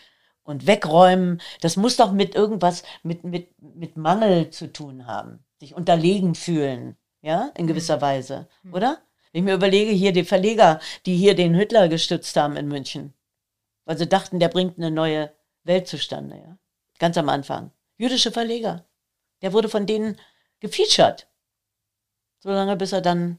[0.45, 1.41] und Wegräumen.
[1.61, 5.45] Das muss doch mit irgendwas, mit, mit, mit Mangel zu tun haben.
[5.61, 8.03] Sich unterlegen fühlen, ja, in gewisser mhm.
[8.03, 8.75] Weise, mhm.
[8.75, 9.03] oder?
[9.33, 13.15] Wenn ich mir überlege, hier die Verleger, die hier den Hitler gestützt haben in München,
[13.85, 15.33] weil sie dachten, der bringt eine neue
[15.65, 16.59] Welt zustande, ja.
[16.99, 17.73] Ganz am Anfang.
[17.97, 18.85] Jüdische Verleger.
[19.41, 20.21] Der wurde von denen
[20.61, 21.27] gefeatured.
[22.39, 23.39] Solange bis er dann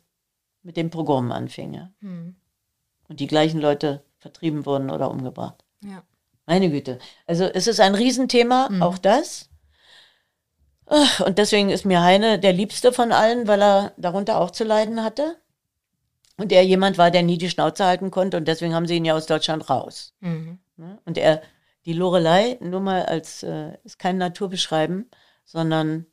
[0.63, 1.91] mit dem Programm anfing, ja.
[1.99, 2.35] Mhm.
[3.07, 5.63] Und die gleichen Leute vertrieben wurden oder umgebracht.
[5.81, 6.01] Ja.
[6.45, 6.97] Meine Güte.
[7.27, 8.81] Also es ist ein Riesenthema, mhm.
[8.81, 9.49] auch das.
[11.25, 15.03] Und deswegen ist mir Heine der liebste von allen, weil er darunter auch zu leiden
[15.03, 15.37] hatte.
[16.37, 19.05] Und er jemand war, der nie die Schnauze halten konnte und deswegen haben sie ihn
[19.05, 20.13] ja aus Deutschland raus.
[20.19, 20.59] Mhm.
[20.77, 20.99] Ne?
[21.05, 21.41] Und er,
[21.85, 25.09] die Lorelei, nur mal als, äh, ist kein Naturbeschreiben,
[25.45, 26.07] sondern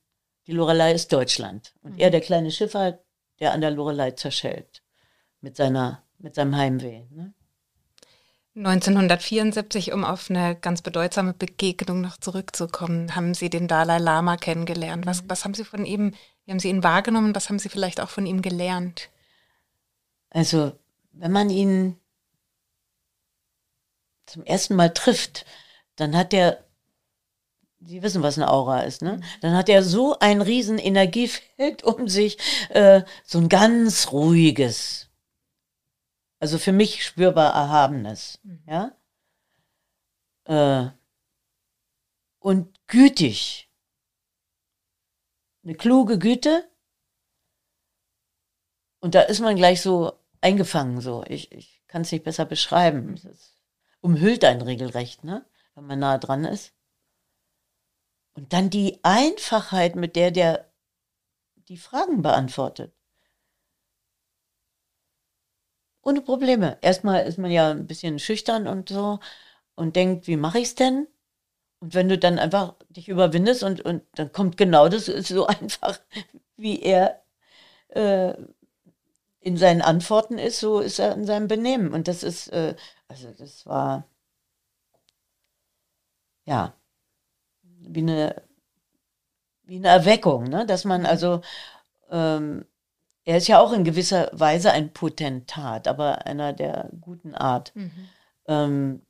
[0.47, 1.75] die Lorelei ist Deutschland.
[1.83, 2.01] Und mhm.
[2.01, 2.99] er, der kleine Schiffer,
[3.41, 4.83] der an der Lorelei zerschellt.
[5.41, 7.07] Mit seiner, mit seinem Heimweh.
[7.11, 7.33] Ne?
[8.57, 15.07] 1974, um auf eine ganz bedeutsame Begegnung noch zurückzukommen, haben Sie den Dalai Lama kennengelernt.
[15.07, 15.30] Was, mhm.
[15.30, 16.12] was haben Sie von ihm,
[16.44, 17.34] wie haben Sie ihn wahrgenommen?
[17.34, 19.09] Was haben Sie vielleicht auch von ihm gelernt?
[20.30, 20.72] Also,
[21.12, 21.96] wenn man ihn
[24.26, 25.46] zum ersten Mal trifft,
[25.96, 26.64] dann hat er,
[27.82, 29.18] Sie wissen, was eine Aura ist, ne?
[29.18, 29.22] Mhm.
[29.42, 32.36] Dann hat er so ein riesen Energiefeld um sich,
[32.70, 35.10] äh, so ein ganz ruhiges,
[36.41, 38.62] also für mich spürbar Erhabenes, mhm.
[38.66, 38.97] ja?
[40.45, 40.91] Äh,
[42.41, 43.70] und gütig.
[45.62, 46.68] Eine kluge Güte.
[49.01, 51.22] Und da ist man gleich so eingefangen so.
[51.28, 53.14] Ich, ich kann es nicht besser beschreiben.
[53.14, 53.62] Es
[54.01, 55.45] umhüllt einen regelrecht, ne?
[55.74, 56.72] wenn man nah dran ist.
[58.32, 60.72] Und dann die Einfachheit, mit der der
[61.68, 62.95] die Fragen beantwortet.
[66.11, 66.77] Ohne Probleme.
[66.81, 69.21] Erstmal ist man ja ein bisschen schüchtern und so
[69.77, 71.07] und denkt, wie mache ich es denn?
[71.79, 75.47] Und wenn du dann einfach dich überwindest und, und dann kommt genau das, ist so
[75.47, 76.01] einfach,
[76.57, 77.23] wie er
[77.91, 78.35] äh,
[79.41, 81.93] in seinen Antworten ist, so ist er in seinem Benehmen.
[81.93, 82.75] Und das ist, äh,
[83.07, 84.05] also das war,
[86.45, 86.75] ja,
[87.63, 88.43] wie eine,
[89.63, 90.67] wie eine Erweckung, ne?
[90.67, 91.41] dass man also,
[92.11, 92.67] ähm,
[93.31, 97.70] er ist ja auch in gewisser Weise ein Potentat, aber einer der guten Art.
[97.76, 98.09] Mhm.
[98.49, 99.03] Ähm,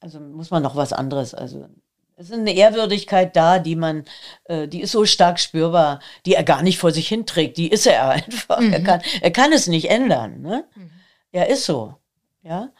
[0.00, 1.68] also muss man noch was anderes, also
[2.16, 4.06] es ist eine Ehrwürdigkeit da, die man,
[4.44, 7.56] äh, die ist so stark spürbar, die er gar nicht vor sich hinträgt.
[7.56, 8.58] Die ist er einfach.
[8.58, 8.72] Mhm.
[8.72, 10.40] Er, kann, er kann es nicht ändern.
[10.40, 10.64] Ne?
[10.74, 10.90] Mhm.
[11.30, 11.94] Er ist so.
[12.42, 12.72] Ja.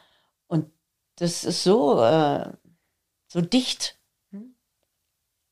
[0.47, 0.69] Und
[1.15, 2.49] das ist so, äh,
[3.27, 3.97] so dicht.
[4.31, 4.55] Hm?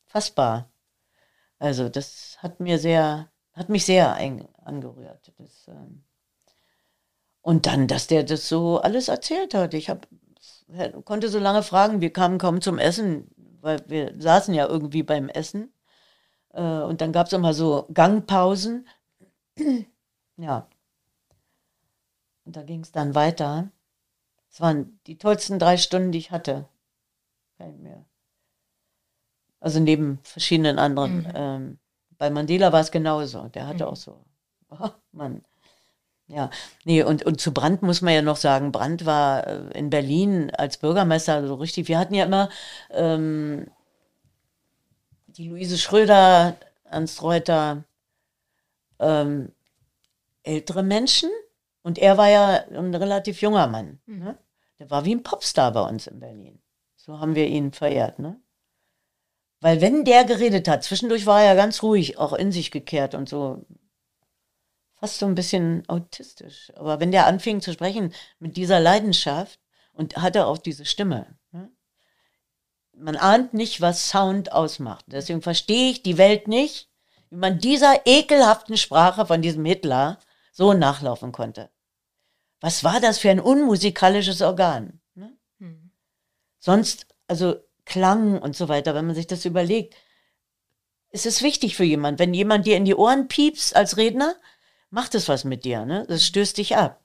[0.05, 0.69] Fassbar.
[1.59, 5.34] Also, das hat mir sehr, hat mich sehr ein, angerührt.
[5.38, 6.03] Das, ähm
[7.41, 9.74] und dann, dass der das so alles erzählt hat.
[9.74, 10.07] Ich hab,
[11.03, 13.30] konnte so lange fragen, wir kamen kaum zum Essen
[13.64, 15.74] weil wir saßen ja irgendwie beim Essen.
[16.49, 18.88] Äh, und dann gab es immer so Gangpausen.
[20.38, 20.68] ja.
[22.45, 23.72] Und da ging es dann weiter.
[24.51, 26.68] Es waren die tollsten drei Stunden, die ich hatte.
[27.57, 28.05] Kein
[29.61, 31.20] Also neben verschiedenen anderen.
[31.20, 31.32] Mhm.
[31.34, 31.80] Ähm,
[32.18, 33.47] bei Mandela war es genauso.
[33.47, 33.91] Der hatte mhm.
[33.91, 34.26] auch so,
[34.80, 35.43] oh Mann.
[36.28, 36.49] Ja,
[36.86, 40.51] nee, und, und zu Brandt muss man ja noch sagen, Brandt war äh, in Berlin
[40.51, 41.88] als Bürgermeister so richtig.
[41.88, 42.49] Wir hatten ja immer
[42.91, 43.67] ähm,
[45.28, 46.55] die Luise Schröder,
[46.86, 47.84] Ernst Reuter,
[48.99, 49.51] ähm,
[50.43, 51.30] ältere Menschen.
[51.82, 53.99] Und er war ja ein relativ junger Mann.
[54.05, 54.19] Mhm.
[54.19, 54.38] Ne?
[54.80, 56.59] Der war wie ein Popstar bei uns in Berlin.
[56.95, 58.39] So haben wir ihn verehrt, ne?
[59.59, 63.15] Weil wenn der geredet hat, zwischendurch war er ja ganz ruhig, auch in sich gekehrt
[63.15, 63.65] und so
[65.04, 66.72] fast so ein bisschen autistisch.
[66.78, 69.60] Aber wenn der anfing zu sprechen mit dieser Leidenschaft
[69.91, 71.70] und hatte auch diese Stimme, ne?
[72.95, 75.04] man ahnt nicht, was Sound ausmacht.
[75.10, 76.89] Deswegen verstehe ich die Welt nicht,
[77.30, 80.20] wie man dieser ekelhaften Sprache von diesem Hitler
[80.54, 81.70] so nachlaufen konnte.
[82.62, 85.01] Was war das für ein unmusikalisches Organ?
[85.16, 85.36] Ne?
[85.60, 85.91] Hm.
[86.60, 89.95] Sonst, also Klang und so weiter, wenn man sich das überlegt,
[91.10, 92.20] ist es wichtig für jemand.
[92.20, 94.38] Wenn jemand dir in die Ohren piepst als Redner,
[94.93, 96.05] macht es was mit dir, ne?
[96.07, 97.01] Das stößt dich ab.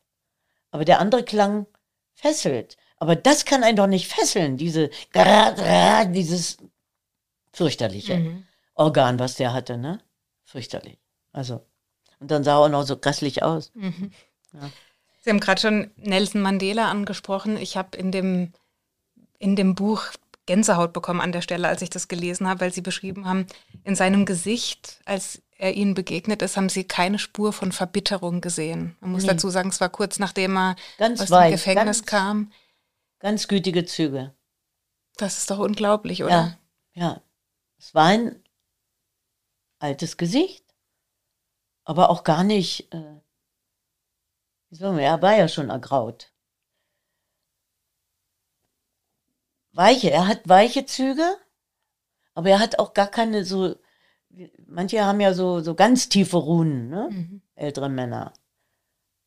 [0.71, 1.67] Aber der andere Klang
[2.13, 2.77] fesselt.
[2.99, 4.91] Aber das kann einen doch nicht fesseln, diese,
[6.13, 6.59] dieses
[7.53, 8.45] fürchterliche mhm.
[8.75, 10.01] Organ, was der hatte, ne?
[10.45, 10.99] Fürchterlich.
[11.33, 11.65] Also,
[12.21, 13.73] und dann sah er auch noch so grässlich aus.
[13.75, 14.13] Mhm.
[14.53, 14.71] Ja.
[15.21, 17.57] Sie haben gerade schon Nelson Mandela angesprochen.
[17.57, 18.53] Ich habe in dem,
[19.39, 20.05] in dem Buch
[20.45, 23.47] Gänsehaut bekommen an der Stelle, als ich das gelesen habe, weil Sie beschrieben haben,
[23.85, 28.97] in seinem Gesicht, als er ihnen begegnet ist, haben sie keine Spur von Verbitterung gesehen.
[29.01, 29.29] Man muss nee.
[29.29, 32.53] dazu sagen, es war kurz nachdem er ganz aus weit, dem Gefängnis kam.
[33.19, 34.35] ganz gütige Züge.
[35.17, 36.31] Das ist doch unglaublich, oder?
[36.31, 36.59] Ja,
[36.95, 37.23] ja.
[37.77, 38.43] Es war ein
[39.81, 40.65] altes Gesicht,
[41.85, 43.21] aber auch gar nicht, äh,
[44.71, 46.33] wie soll man, er war ja schon ergraut.
[49.73, 51.37] Weiche, er hat weiche Züge,
[52.35, 53.77] aber er hat auch gar keine so,
[54.67, 57.09] manche haben ja so, so ganz tiefe Runen, ne?
[57.11, 57.43] Mhm.
[57.55, 58.33] ältere Männer.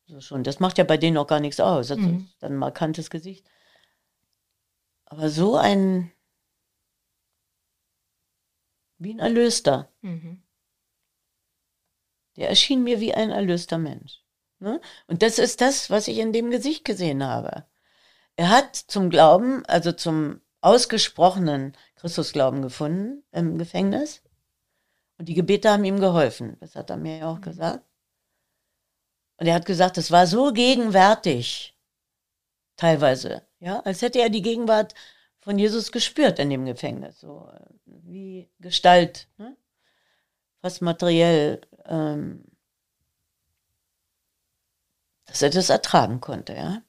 [0.06, 0.42] So schon.
[0.44, 1.88] Das macht ja bei denen auch gar nichts aus.
[1.88, 2.28] Das mhm.
[2.34, 3.46] ist ein markantes Gesicht.
[5.04, 6.10] Aber so ein,
[8.98, 9.90] wie ein Erlöster.
[10.00, 10.42] Mhm.
[12.36, 14.22] Der erschien mir wie ein erlöster Mensch.
[14.58, 14.80] Ne?
[15.06, 17.66] Und das ist das, was ich in dem Gesicht gesehen habe.
[18.36, 24.22] Er hat zum Glauben, also zum ausgesprochenen Christusglauben gefunden im Gefängnis.
[25.22, 26.56] Und die Gebete haben ihm geholfen.
[26.58, 27.42] Das hat er mir ja auch mhm.
[27.42, 27.84] gesagt.
[29.36, 31.78] Und er hat gesagt, es war so gegenwärtig,
[32.74, 34.94] teilweise, ja, als hätte er die Gegenwart
[35.38, 37.48] von Jesus gespürt in dem Gefängnis, so
[37.84, 39.56] wie Gestalt, ne?
[40.60, 42.44] fast materiell, ähm,
[45.26, 46.82] dass er das ertragen konnte, ja.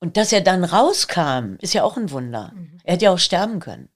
[0.00, 2.50] Und dass er dann rauskam, ist ja auch ein Wunder.
[2.56, 2.80] Mhm.
[2.82, 3.88] Er hätte ja auch sterben können.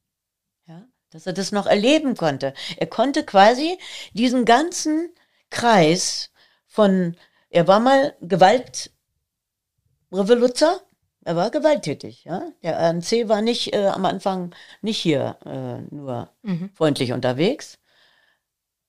[1.11, 2.54] Dass er das noch erleben konnte.
[2.76, 3.78] Er konnte quasi
[4.12, 5.11] diesen ganzen
[5.50, 6.30] Kreis
[6.66, 7.16] von,
[7.50, 10.80] er war mal Gewaltrevoluzer,
[11.24, 12.52] er war gewalttätig, ja.
[12.62, 16.70] Der ANC war nicht äh, am Anfang nicht hier äh, nur mhm.
[16.74, 17.78] freundlich unterwegs.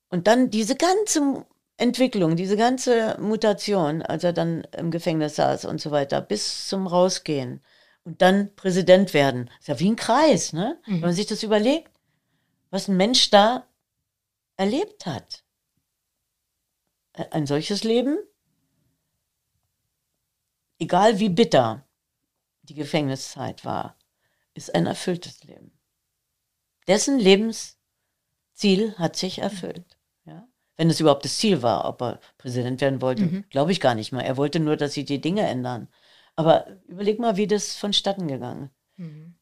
[0.10, 1.46] Und dann diese ganze
[1.78, 6.88] Entwicklung, diese ganze Mutation, als er dann im Gefängnis saß und so weiter, bis zum
[6.88, 7.62] Rausgehen
[8.04, 10.80] und dann Präsident werden, ist ja wie ein Kreis, ne?
[10.86, 10.94] Mhm.
[10.94, 11.91] Wenn man sich das überlegt,
[12.72, 13.68] was ein Mensch da
[14.58, 15.44] erlebt hat
[17.14, 18.18] ein solches Leben,
[20.80, 21.86] egal wie bitter
[22.64, 23.98] die Gefängniszeit war,
[24.54, 25.72] ist ein erfülltes Leben.
[26.88, 29.98] Dessen Lebensziel hat sich erfüllt.
[30.26, 30.48] Ja?
[30.78, 33.46] Wenn es überhaupt das Ziel war, ob er Präsident werden wollte, mhm.
[33.50, 34.22] glaube ich gar nicht mal.
[34.22, 35.88] Er wollte nur, dass sich die Dinge ändern.
[36.36, 39.36] Aber überleg mal, wie das vonstatten gegangen mhm.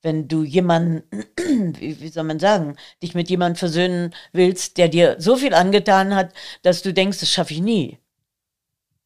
[0.00, 1.02] Wenn du jemanden,
[1.78, 6.14] wie, wie soll man sagen, dich mit jemandem versöhnen willst, der dir so viel angetan
[6.14, 7.98] hat, dass du denkst, das schaffe ich nie.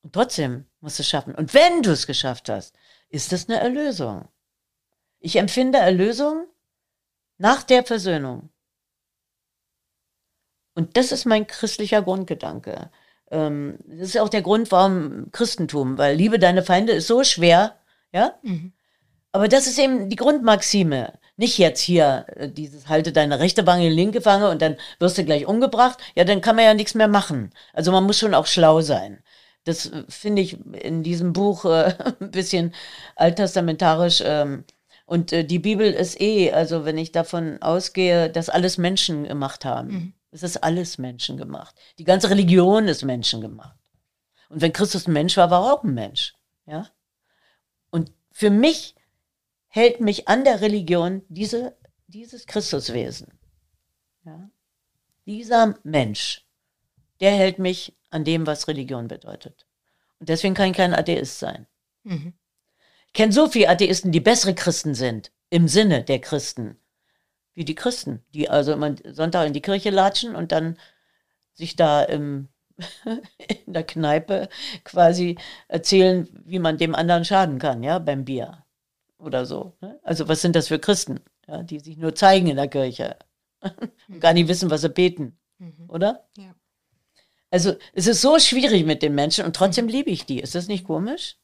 [0.03, 1.35] Und trotzdem musst du es schaffen.
[1.35, 2.77] Und wenn du es geschafft hast,
[3.09, 4.29] ist das eine Erlösung.
[5.19, 6.47] Ich empfinde Erlösung
[7.39, 8.51] nach der Versöhnung.
[10.75, 12.91] Und das ist mein christlicher Grundgedanke.
[13.31, 17.77] Ähm, das ist auch der Grund, warum Christentum, weil Liebe deine Feinde ist so schwer,
[18.13, 18.39] ja.
[18.43, 18.73] Mhm.
[19.33, 21.19] Aber das ist eben die Grundmaxime.
[21.37, 25.25] Nicht jetzt hier äh, dieses halte deine rechte Wange, linke Wange und dann wirst du
[25.25, 25.99] gleich umgebracht.
[26.15, 27.51] Ja, dann kann man ja nichts mehr machen.
[27.75, 29.23] Also man muss schon auch schlau sein.
[29.65, 32.75] Das äh, finde ich in diesem Buch äh, ein bisschen
[33.17, 34.65] alttestamentarisch ähm,
[35.07, 39.65] und äh, die Bibel ist eh, also wenn ich davon ausgehe, dass alles Menschen gemacht
[39.65, 39.89] haben.
[39.89, 40.13] Mhm.
[40.33, 41.75] Es ist alles Menschen gemacht.
[41.99, 43.79] Die ganze Religion ist Menschen gemacht.
[44.49, 46.35] Und wenn Christus ein Mensch war, war er auch ein Mensch.
[46.67, 46.91] Ja?
[47.91, 48.97] Und für mich
[49.69, 51.77] hält mich an der Religion, diese,
[52.09, 53.39] dieses Christuswesen.
[54.25, 54.51] Ja?
[55.25, 56.45] Dieser Mensch,
[57.21, 59.67] der hält mich an dem, was Religion bedeutet.
[60.19, 61.67] Und deswegen kann ich kein Atheist sein.
[62.03, 62.35] Mhm.
[63.17, 66.77] Ich kenne so viele Atheisten, die bessere Christen sind, im Sinne der Christen,
[67.55, 70.77] wie die Christen, die also immer Sonntag in die Kirche latschen und dann
[71.55, 72.49] sich da im,
[73.65, 74.51] in der Kneipe
[74.85, 78.67] quasi erzählen, wie man dem anderen schaden kann, ja, beim Bier
[79.17, 79.73] oder so.
[79.81, 79.99] Ne?
[80.03, 83.17] Also was sind das für Christen, ja, die sich nur zeigen in der Kirche
[84.09, 85.89] und gar nicht wissen, was sie beten, mhm.
[85.89, 86.29] oder?
[86.37, 86.55] Ja.
[87.51, 90.41] Also es ist so schwierig mit den Menschen und trotzdem liebe ich die.
[90.41, 91.39] Ist das nicht komisch?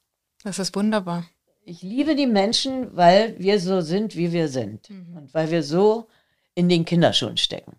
[0.45, 1.25] Das ist wunderbar.
[1.64, 4.90] Ich liebe die Menschen, weil wir so sind, wie wir sind.
[4.90, 5.16] Mhm.
[5.16, 6.08] Und weil wir so
[6.54, 7.76] in den Kinderschuhen stecken.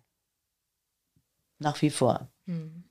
[1.58, 2.28] Nach wie vor.
[2.46, 2.84] Mhm.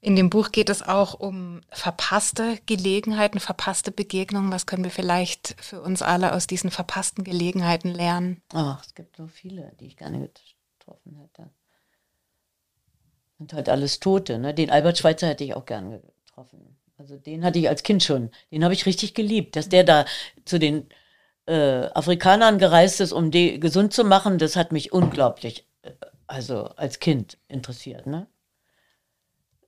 [0.00, 4.52] In dem Buch geht es auch um verpasste Gelegenheiten, verpasste Begegnungen.
[4.52, 8.40] Was können wir vielleicht für uns alle aus diesen verpassten Gelegenheiten lernen?
[8.52, 10.30] Ach, es gibt so viele, die ich gerne
[10.78, 11.50] getroffen hätte.
[13.38, 14.38] Sind halt alles Tote.
[14.38, 14.54] Ne?
[14.54, 16.78] Den Albert Schweitzer hätte ich auch gern getroffen.
[16.98, 18.30] Also den hatte ich als Kind schon.
[18.50, 19.56] Den habe ich richtig geliebt.
[19.56, 20.06] Dass der da
[20.44, 20.88] zu den
[21.46, 25.92] äh, Afrikanern gereist ist, um die gesund zu machen, das hat mich unglaublich, äh,
[26.26, 28.06] also als Kind interessiert.
[28.06, 28.26] Ne?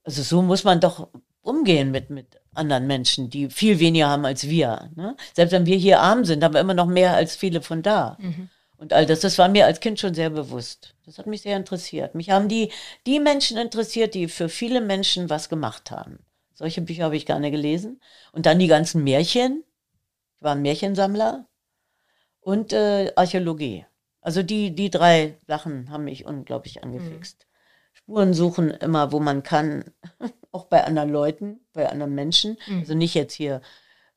[0.03, 1.09] Also so muss man doch
[1.41, 4.89] umgehen mit, mit anderen Menschen, die viel weniger haben als wir.
[4.95, 5.15] Ne?
[5.33, 8.17] Selbst wenn wir hier arm sind, haben wir immer noch mehr als viele von da.
[8.19, 8.49] Mhm.
[8.77, 10.95] Und all das, das war mir als Kind schon sehr bewusst.
[11.05, 12.15] Das hat mich sehr interessiert.
[12.15, 12.71] Mich haben die,
[13.05, 16.19] die Menschen interessiert, die für viele Menschen was gemacht haben.
[16.59, 18.01] Solche Bücher habe ich gerne gelesen.
[18.33, 19.63] Und dann die ganzen Märchen.
[20.35, 21.47] Ich war ein Märchensammler.
[22.41, 23.85] Und äh, Archäologie.
[24.19, 27.45] Also die, die drei Sachen haben mich unglaublich angefixt.
[27.45, 27.49] Mhm.
[27.93, 29.85] Spuren suchen immer, wo man kann,
[30.51, 32.57] auch bei anderen Leuten, bei anderen Menschen.
[32.67, 32.79] Mhm.
[32.79, 33.61] Also nicht jetzt hier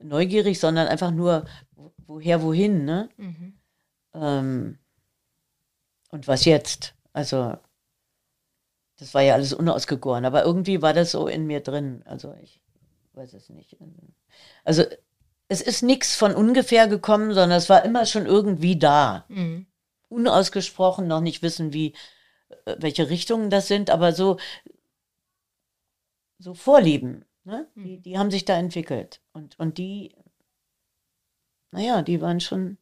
[0.00, 1.44] neugierig, sondern einfach nur,
[2.08, 3.08] woher, wohin, ne?
[3.18, 3.60] Mhm.
[4.14, 4.78] Ähm,
[6.10, 6.96] und was jetzt?
[7.12, 7.56] Also,
[9.02, 12.04] das war ja alles unausgegoren, aber irgendwie war das so in mir drin.
[12.04, 12.60] Also, ich
[13.14, 13.76] weiß es nicht.
[14.62, 14.84] Also,
[15.48, 19.24] es ist nichts von ungefähr gekommen, sondern es war immer schon irgendwie da.
[19.28, 19.66] Mhm.
[20.08, 21.94] Unausgesprochen, noch nicht wissen, wie,
[22.64, 24.36] äh, welche Richtungen das sind, aber so,
[26.38, 27.66] so Vorlieben, ne?
[27.74, 27.84] Mhm.
[27.84, 29.20] die, die haben sich da entwickelt.
[29.32, 30.14] Und, und die,
[31.72, 32.78] naja, die waren schon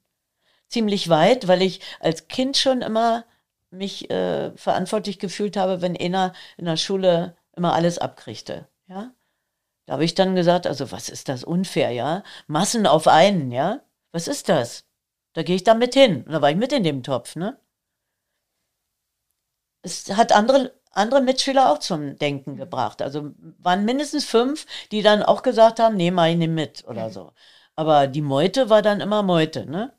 [0.68, 3.24] ziemlich weit, weil ich als Kind schon immer
[3.70, 8.68] mich äh, verantwortlich gefühlt habe, wenn einer in der Schule immer alles abkriegte.
[8.88, 9.12] Ja?
[9.86, 12.22] Da habe ich dann gesagt, also was ist das unfair, ja?
[12.46, 13.80] Massen auf einen, ja?
[14.12, 14.84] Was ist das?
[15.32, 16.24] Da gehe ich da mit hin.
[16.24, 17.58] Und da war ich mit in dem Topf, ne?
[19.82, 23.02] Es hat andere, andere Mitschüler auch zum Denken gebracht.
[23.02, 27.08] Also waren mindestens fünf, die dann auch gesagt haben, nee, mach ich nicht mit oder
[27.08, 27.12] mhm.
[27.12, 27.32] so.
[27.76, 29.92] Aber die Meute war dann immer Meute, ne?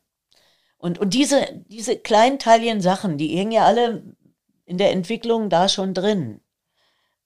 [0.81, 4.03] Und, und diese, diese kleinteiligen Sachen, die hängen ja alle
[4.65, 6.41] in der Entwicklung da schon drin.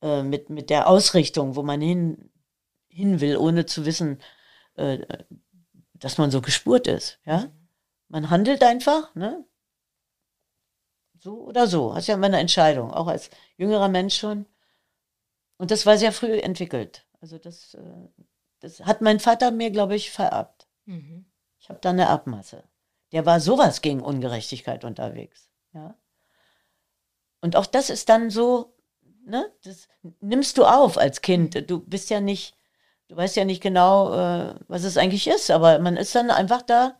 [0.01, 2.29] Äh, mit, mit der Ausrichtung, wo man hin,
[2.89, 4.19] hin will, ohne zu wissen,
[4.75, 4.99] äh,
[5.93, 7.19] dass man so gespurt ist.
[7.25, 7.49] Ja?
[8.09, 9.45] Man handelt einfach, ne?
[11.17, 11.95] So oder so.
[11.95, 14.45] Hast ja immer eine Entscheidung, auch als jüngerer Mensch schon.
[15.57, 17.07] Und das war sehr früh entwickelt.
[17.21, 18.09] Also das, äh,
[18.59, 20.67] das hat mein Vater mir, glaube ich, vererbt.
[20.83, 21.25] Mhm.
[21.57, 22.65] Ich habe da eine Erbmasse.
[23.16, 25.49] Der war sowas gegen Ungerechtigkeit unterwegs.
[25.72, 25.95] Ja.
[27.39, 28.76] Und auch das ist dann so,
[29.26, 29.88] ne, das
[30.20, 31.70] nimmst du auf als Kind.
[31.70, 32.57] Du bist ja nicht,
[33.07, 36.61] du weißt ja nicht genau, äh, was es eigentlich ist, aber man ist dann einfach
[36.61, 36.99] da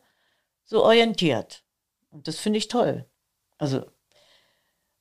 [0.64, 1.66] so orientiert.
[2.12, 3.06] Und das finde ich toll.
[3.58, 3.86] Also,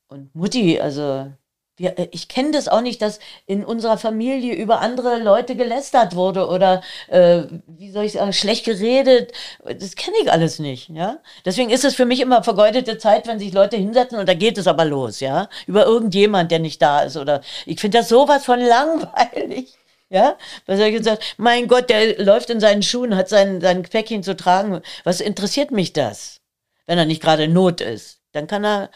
[0.09, 1.33] und Mutti, also
[1.77, 6.15] wir, äh, ich kenne das auch nicht, dass in unserer Familie über andere Leute gelästert
[6.15, 9.33] wurde oder äh, wie soll ich sagen, schlecht geredet.
[9.65, 11.19] Das kenne ich alles nicht, ja.
[11.45, 14.59] Deswegen ist es für mich immer vergeudete Zeit, wenn sich Leute hinsetzen und da geht
[14.59, 18.45] es aber los, ja, über irgendjemand, der nicht da ist oder ich finde das sowas
[18.45, 19.75] von langweilig.
[20.11, 24.23] Ja, was er gesagt, mein Gott, der läuft in seinen Schuhen, hat sein, sein Päckchen
[24.23, 24.81] zu tragen.
[25.03, 26.41] Was interessiert mich das?
[26.87, 28.91] Wenn er nicht gerade in Not ist, dann kann er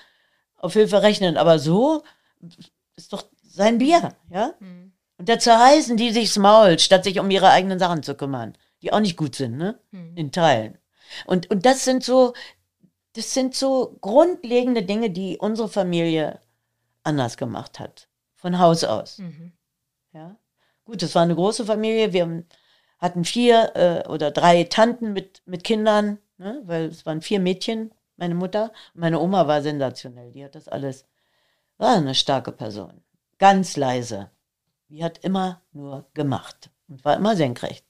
[0.58, 1.36] auf Hilfe rechnen.
[1.36, 2.04] Aber so,
[2.96, 4.54] ist doch sein Bier, ja?
[4.60, 4.92] Mhm.
[5.18, 8.92] Und da zerreißen die sich's Maul, statt sich um ihre eigenen Sachen zu kümmern, die
[8.92, 9.80] auch nicht gut sind, ne?
[9.90, 10.16] Mhm.
[10.16, 10.78] In Teilen.
[11.26, 12.34] Und, und das sind so,
[13.14, 16.40] das sind so grundlegende Dinge, die unsere Familie
[17.02, 18.08] anders gemacht hat.
[18.36, 19.18] Von Haus aus.
[19.18, 19.52] Mhm.
[20.12, 20.36] Ja?
[20.84, 22.12] Gut, es war eine große Familie.
[22.12, 22.44] Wir
[22.98, 26.62] hatten vier äh, oder drei Tanten mit, mit Kindern, ne?
[26.64, 28.72] weil es waren vier Mädchen, meine Mutter.
[28.94, 30.32] Meine Oma war sensationell.
[30.32, 31.06] Die hat das alles
[31.78, 33.02] war eine starke Person.
[33.38, 34.30] Ganz leise.
[34.88, 37.86] Die hat immer nur gemacht und war immer senkrecht.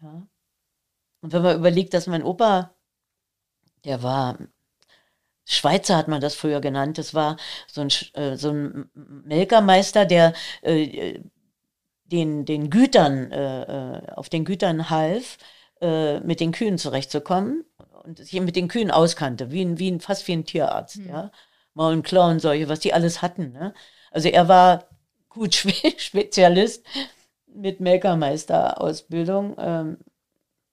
[0.00, 0.26] Ja.
[1.20, 2.74] Und wenn man überlegt, dass mein Opa
[3.84, 4.38] der war
[5.46, 6.96] Schweizer hat man das früher genannt.
[6.96, 10.32] Das war so ein, äh, so ein Melkermeister, der
[10.62, 11.20] äh,
[12.06, 13.62] den, den Gütern, äh,
[13.98, 15.36] äh, auf den Gütern half,
[15.82, 17.64] äh, mit den Kühen zurechtzukommen
[18.04, 21.08] und sich mit den Kühen auskannte, wie ein, wie ein, fast wie ein Tierarzt, mhm.
[21.08, 21.30] ja.
[21.74, 23.52] Maul- und Klauenseuche, was die alles hatten.
[23.52, 23.74] Ne?
[24.10, 24.88] Also er war
[25.28, 25.54] gut
[25.98, 26.84] Spezialist
[27.46, 29.56] mit Melkermeister-Ausbildung.
[29.58, 29.98] Ähm,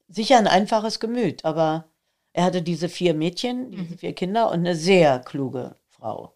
[0.08, 1.86] sicher ein einfaches Gemüt, aber
[2.34, 3.98] er hatte diese vier Mädchen, diese mhm.
[3.98, 6.36] vier Kinder und eine sehr kluge Frau.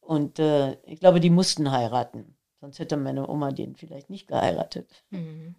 [0.00, 2.36] Und äh, ich glaube, die mussten heiraten.
[2.60, 5.04] Sonst hätte meine Oma den vielleicht nicht geheiratet.
[5.10, 5.54] Mhm.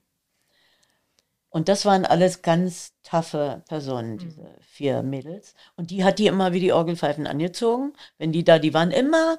[1.51, 4.17] Und das waren alles ganz taffe Personen, mhm.
[4.17, 5.53] diese vier Mädels.
[5.75, 7.93] Und die hat die immer wie die Orgelpfeifen angezogen.
[8.17, 9.37] Wenn die da, die waren immer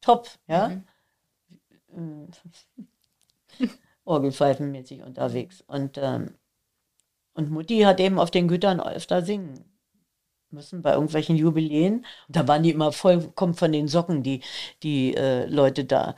[0.00, 0.82] top, ja.
[1.92, 2.28] Mhm.
[4.04, 5.64] Orgelpfeifenmäßig unterwegs.
[5.66, 6.34] Und ähm,
[7.32, 9.64] und Mutti hat eben auf den Gütern öfter singen
[10.50, 12.06] müssen bei irgendwelchen Jubiläen.
[12.28, 14.40] Und da waren die immer vollkommen von den Socken, die,
[14.82, 16.16] die äh, Leute da.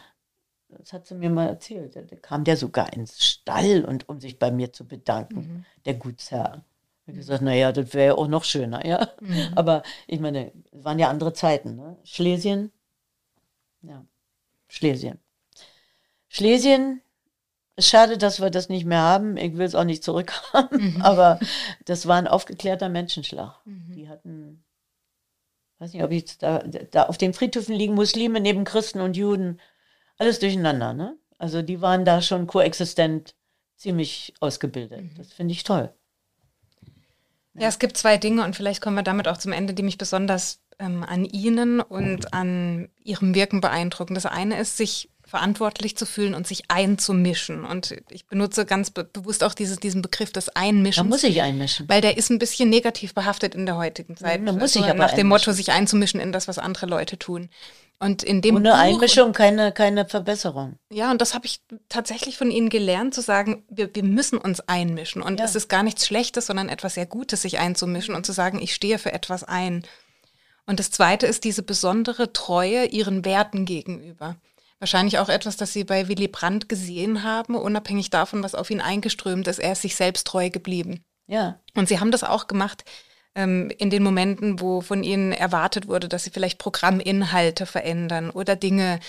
[0.68, 1.96] Das hat sie mir mal erzählt.
[1.96, 5.64] Da kam der sogar ins Stall und um sich bei mir zu bedanken, mhm.
[5.84, 6.64] der Gutsherr.
[7.02, 9.08] Ich habe gesagt, naja, das wäre ja auch noch schöner, ja.
[9.20, 9.52] Mhm.
[9.56, 11.96] Aber ich meine, es waren ja andere Zeiten, ne?
[12.04, 12.70] Schlesien,
[13.80, 14.04] ja,
[14.68, 15.18] Schlesien.
[16.28, 17.00] Schlesien
[17.78, 19.36] schade, dass wir das nicht mehr haben.
[19.36, 20.94] Ich will es auch nicht zurückhaben.
[20.94, 21.02] Mhm.
[21.02, 21.38] Aber
[21.84, 23.54] das war ein aufgeklärter Menschenschlag.
[23.64, 23.92] Mhm.
[23.94, 24.64] Die hatten,
[25.78, 29.60] weiß nicht, ob ich da, da auf den Friedhöfen liegen Muslime neben Christen und Juden.
[30.18, 31.16] Alles durcheinander, ne?
[31.38, 33.34] Also die waren da schon koexistent
[33.76, 35.02] ziemlich ausgebildet.
[35.02, 35.14] Mhm.
[35.16, 35.92] Das finde ich toll.
[37.54, 39.98] Ja, es gibt zwei Dinge und vielleicht kommen wir damit auch zum Ende, die mich
[39.98, 44.14] besonders ähm, an Ihnen und an Ihrem Wirken beeindrucken.
[44.14, 47.64] Das eine ist, sich verantwortlich zu fühlen und sich einzumischen.
[47.64, 51.04] Und ich benutze ganz be bewusst auch dieses, diesen Begriff des Einmischen.
[51.04, 51.88] Da muss ich einmischen.
[51.88, 54.40] Weil der ist ein bisschen negativ behaftet in der heutigen Zeit.
[54.46, 57.18] Da muss ich also aber Nach dem Motto, sich einzumischen in das, was andere Leute
[57.18, 57.50] tun.
[58.00, 60.78] Und in dem Ohne Buch, Einmischung keine, keine Verbesserung.
[60.90, 64.60] Ja, und das habe ich tatsächlich von Ihnen gelernt, zu sagen, wir, wir müssen uns
[64.60, 65.20] einmischen.
[65.20, 65.44] Und ja.
[65.44, 68.72] es ist gar nichts Schlechtes, sondern etwas sehr Gutes, sich einzumischen und zu sagen, ich
[68.72, 69.84] stehe für etwas ein.
[70.64, 74.36] Und das Zweite ist diese besondere Treue ihren Werten gegenüber.
[74.80, 78.80] Wahrscheinlich auch etwas, das Sie bei Willy Brandt gesehen haben, unabhängig davon, was auf ihn
[78.80, 79.58] eingeströmt ist.
[79.58, 81.04] Er ist sich selbst treu geblieben.
[81.26, 81.60] Ja.
[81.74, 82.84] Und Sie haben das auch gemacht
[83.34, 88.54] ähm, in den Momenten, wo von Ihnen erwartet wurde, dass Sie vielleicht Programminhalte verändern oder
[88.54, 89.00] Dinge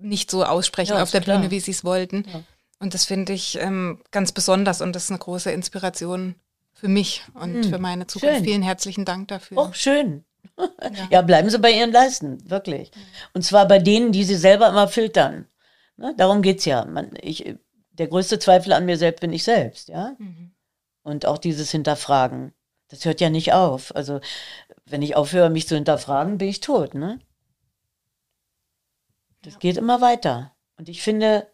[0.00, 1.38] nicht so aussprechen ja, auf der klar.
[1.38, 2.24] Bühne, wie Sie es wollten.
[2.32, 2.42] Ja.
[2.78, 6.36] Und das finde ich ähm, ganz besonders und das ist eine große Inspiration
[6.72, 8.36] für mich und hm, für meine Zukunft.
[8.36, 8.44] Schön.
[8.44, 9.58] Vielen herzlichen Dank dafür.
[9.58, 10.24] Oh, schön.
[10.58, 11.08] Ja.
[11.10, 11.22] ja.
[11.22, 12.90] bleiben Sie bei Ihren Leisten, wirklich.
[13.32, 15.46] Und zwar bei denen, die Sie selber immer filtern.
[15.96, 16.14] Ne?
[16.16, 16.84] Darum geht's ja.
[16.84, 17.54] Man, ich,
[17.92, 20.14] der größte Zweifel an mir selbst bin ich selbst, ja.
[20.18, 20.52] Mhm.
[21.02, 22.52] Und auch dieses Hinterfragen.
[22.88, 23.94] Das hört ja nicht auf.
[23.94, 24.20] Also,
[24.86, 27.18] wenn ich aufhöre, mich zu hinterfragen, bin ich tot, ne?
[29.42, 29.58] Das ja.
[29.60, 30.54] geht immer weiter.
[30.76, 31.48] Und ich finde,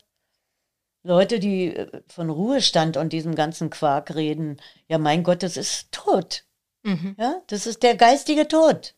[1.03, 4.57] Leute, die äh, von Ruhestand und diesem ganzen Quark reden,
[4.89, 6.45] ja, mein Gott, das ist tot.
[6.85, 7.17] Mhm.
[7.19, 8.95] Ja, das ist der geistige Tod.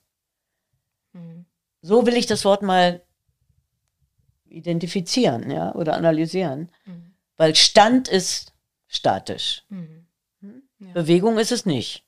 [1.13, 1.47] Mhm.
[1.81, 3.03] So will ich das Wort mal
[4.49, 6.71] identifizieren, ja, oder analysieren.
[6.85, 7.15] Mhm.
[7.37, 8.53] Weil Stand ist
[8.89, 9.65] statisch.
[9.69, 10.07] Mhm.
[10.41, 10.63] Hm?
[10.81, 10.93] Ja.
[10.93, 12.05] Bewegung ist es nicht.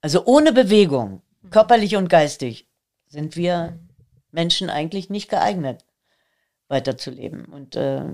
[0.00, 1.50] Also ohne Bewegung, mhm.
[1.50, 2.66] körperlich und geistig,
[3.06, 3.88] sind wir mhm.
[4.30, 5.84] Menschen eigentlich nicht geeignet,
[6.68, 7.44] weiterzuleben.
[7.44, 8.04] Und äh,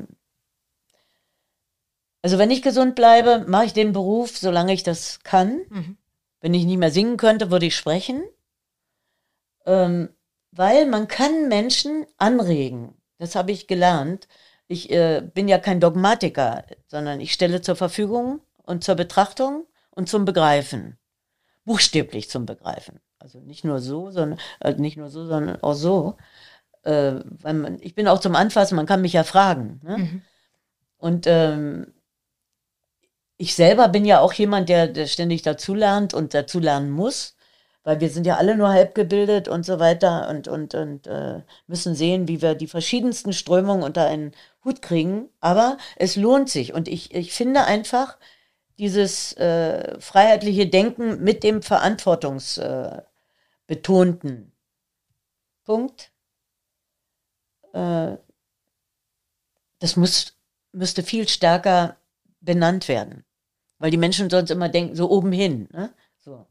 [2.23, 5.61] also wenn ich gesund bleibe, mache ich den Beruf, solange ich das kann.
[5.69, 5.97] Mhm.
[6.45, 8.23] Wenn ich nicht mehr singen könnte, würde ich sprechen.
[9.65, 10.11] Ähm,
[10.51, 12.93] weil man kann Menschen anregen.
[13.17, 14.29] Das habe ich gelernt.
[14.69, 20.11] Ich äh, bin ja kein Dogmatiker, sondern ich stelle zur Verfügung und zur Betrachtung und
[20.11, 20.99] zum Begreifen.
[21.65, 23.01] Buchstäblich zum Begreifen.
[23.19, 26.19] Also nicht nur so, sondern äh, nicht nur so, sondern auch so.
[26.83, 29.81] Äh, weil man, ich bin auch zum Anfassen, man kann mich ja fragen.
[29.83, 29.97] Ne?
[29.97, 30.23] Mhm.
[30.99, 31.95] Und ähm,
[33.37, 37.37] ich selber bin ja auch jemand, der, der ständig dazulernt und dazulernen muss,
[37.83, 41.43] weil wir sind ja alle nur halb gebildet und so weiter und, und, und äh,
[41.67, 44.33] müssen sehen, wie wir die verschiedensten Strömungen unter einen
[44.65, 45.29] Hut kriegen.
[45.41, 48.19] Aber es lohnt sich und ich, ich finde einfach
[48.79, 54.47] dieses äh, freiheitliche Denken mit dem verantwortungsbetonten äh,
[55.65, 56.13] Punkt,
[57.73, 58.17] äh,
[59.79, 60.35] das muss,
[60.73, 61.97] müsste viel stärker
[62.45, 63.25] benannt werden.
[63.79, 65.93] Weil die Menschen sonst immer denken, so oben hin, ne?
[66.19, 66.47] so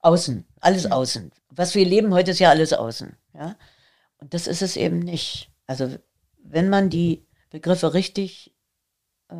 [0.00, 0.92] außen, alles ja.
[0.92, 1.32] außen.
[1.50, 3.16] Was wir leben heute ist ja alles außen.
[3.34, 3.56] Ja?
[4.18, 5.50] Und das ist es eben nicht.
[5.66, 5.96] Also
[6.38, 8.54] wenn man die Begriffe richtig
[9.28, 9.34] äh,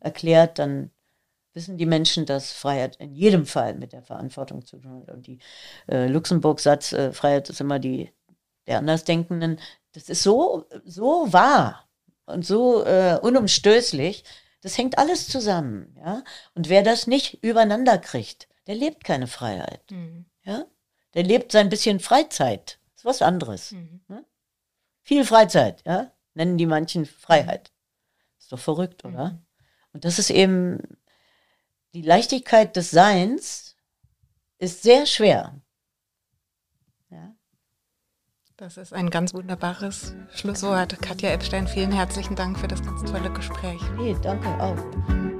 [0.00, 0.90] erklärt, dann,
[1.54, 5.14] wissen die Menschen, dass Freiheit in jedem Fall mit der Verantwortung zu tun hat.
[5.14, 5.38] Und die
[5.88, 8.10] äh, Luxemburg-Satz, äh, Freiheit ist immer die
[8.66, 9.60] der Andersdenkenden,
[9.92, 11.86] das ist so, so wahr
[12.26, 14.24] und so äh, unumstößlich.
[14.64, 16.24] Das hängt alles zusammen, ja.
[16.54, 20.24] Und wer das nicht übereinander kriegt, der lebt keine Freiheit, mhm.
[20.42, 20.64] ja.
[21.12, 22.78] Der lebt sein bisschen Freizeit.
[22.94, 23.72] Das ist was anderes.
[23.72, 24.00] Mhm.
[24.08, 24.24] Ne?
[25.02, 26.10] Viel Freizeit, ja.
[26.32, 27.72] Nennen die manchen Freiheit.
[28.38, 29.32] Ist doch verrückt, oder?
[29.32, 29.46] Mhm.
[29.92, 30.80] Und das ist eben
[31.92, 33.76] die Leichtigkeit des Seins
[34.56, 35.60] ist sehr schwer.
[38.56, 41.02] Das ist ein ganz wunderbares Schlusswort.
[41.02, 43.80] Katja Epstein, vielen herzlichen Dank für das ganz tolle Gespräch.
[43.96, 45.33] Nee, danke auch.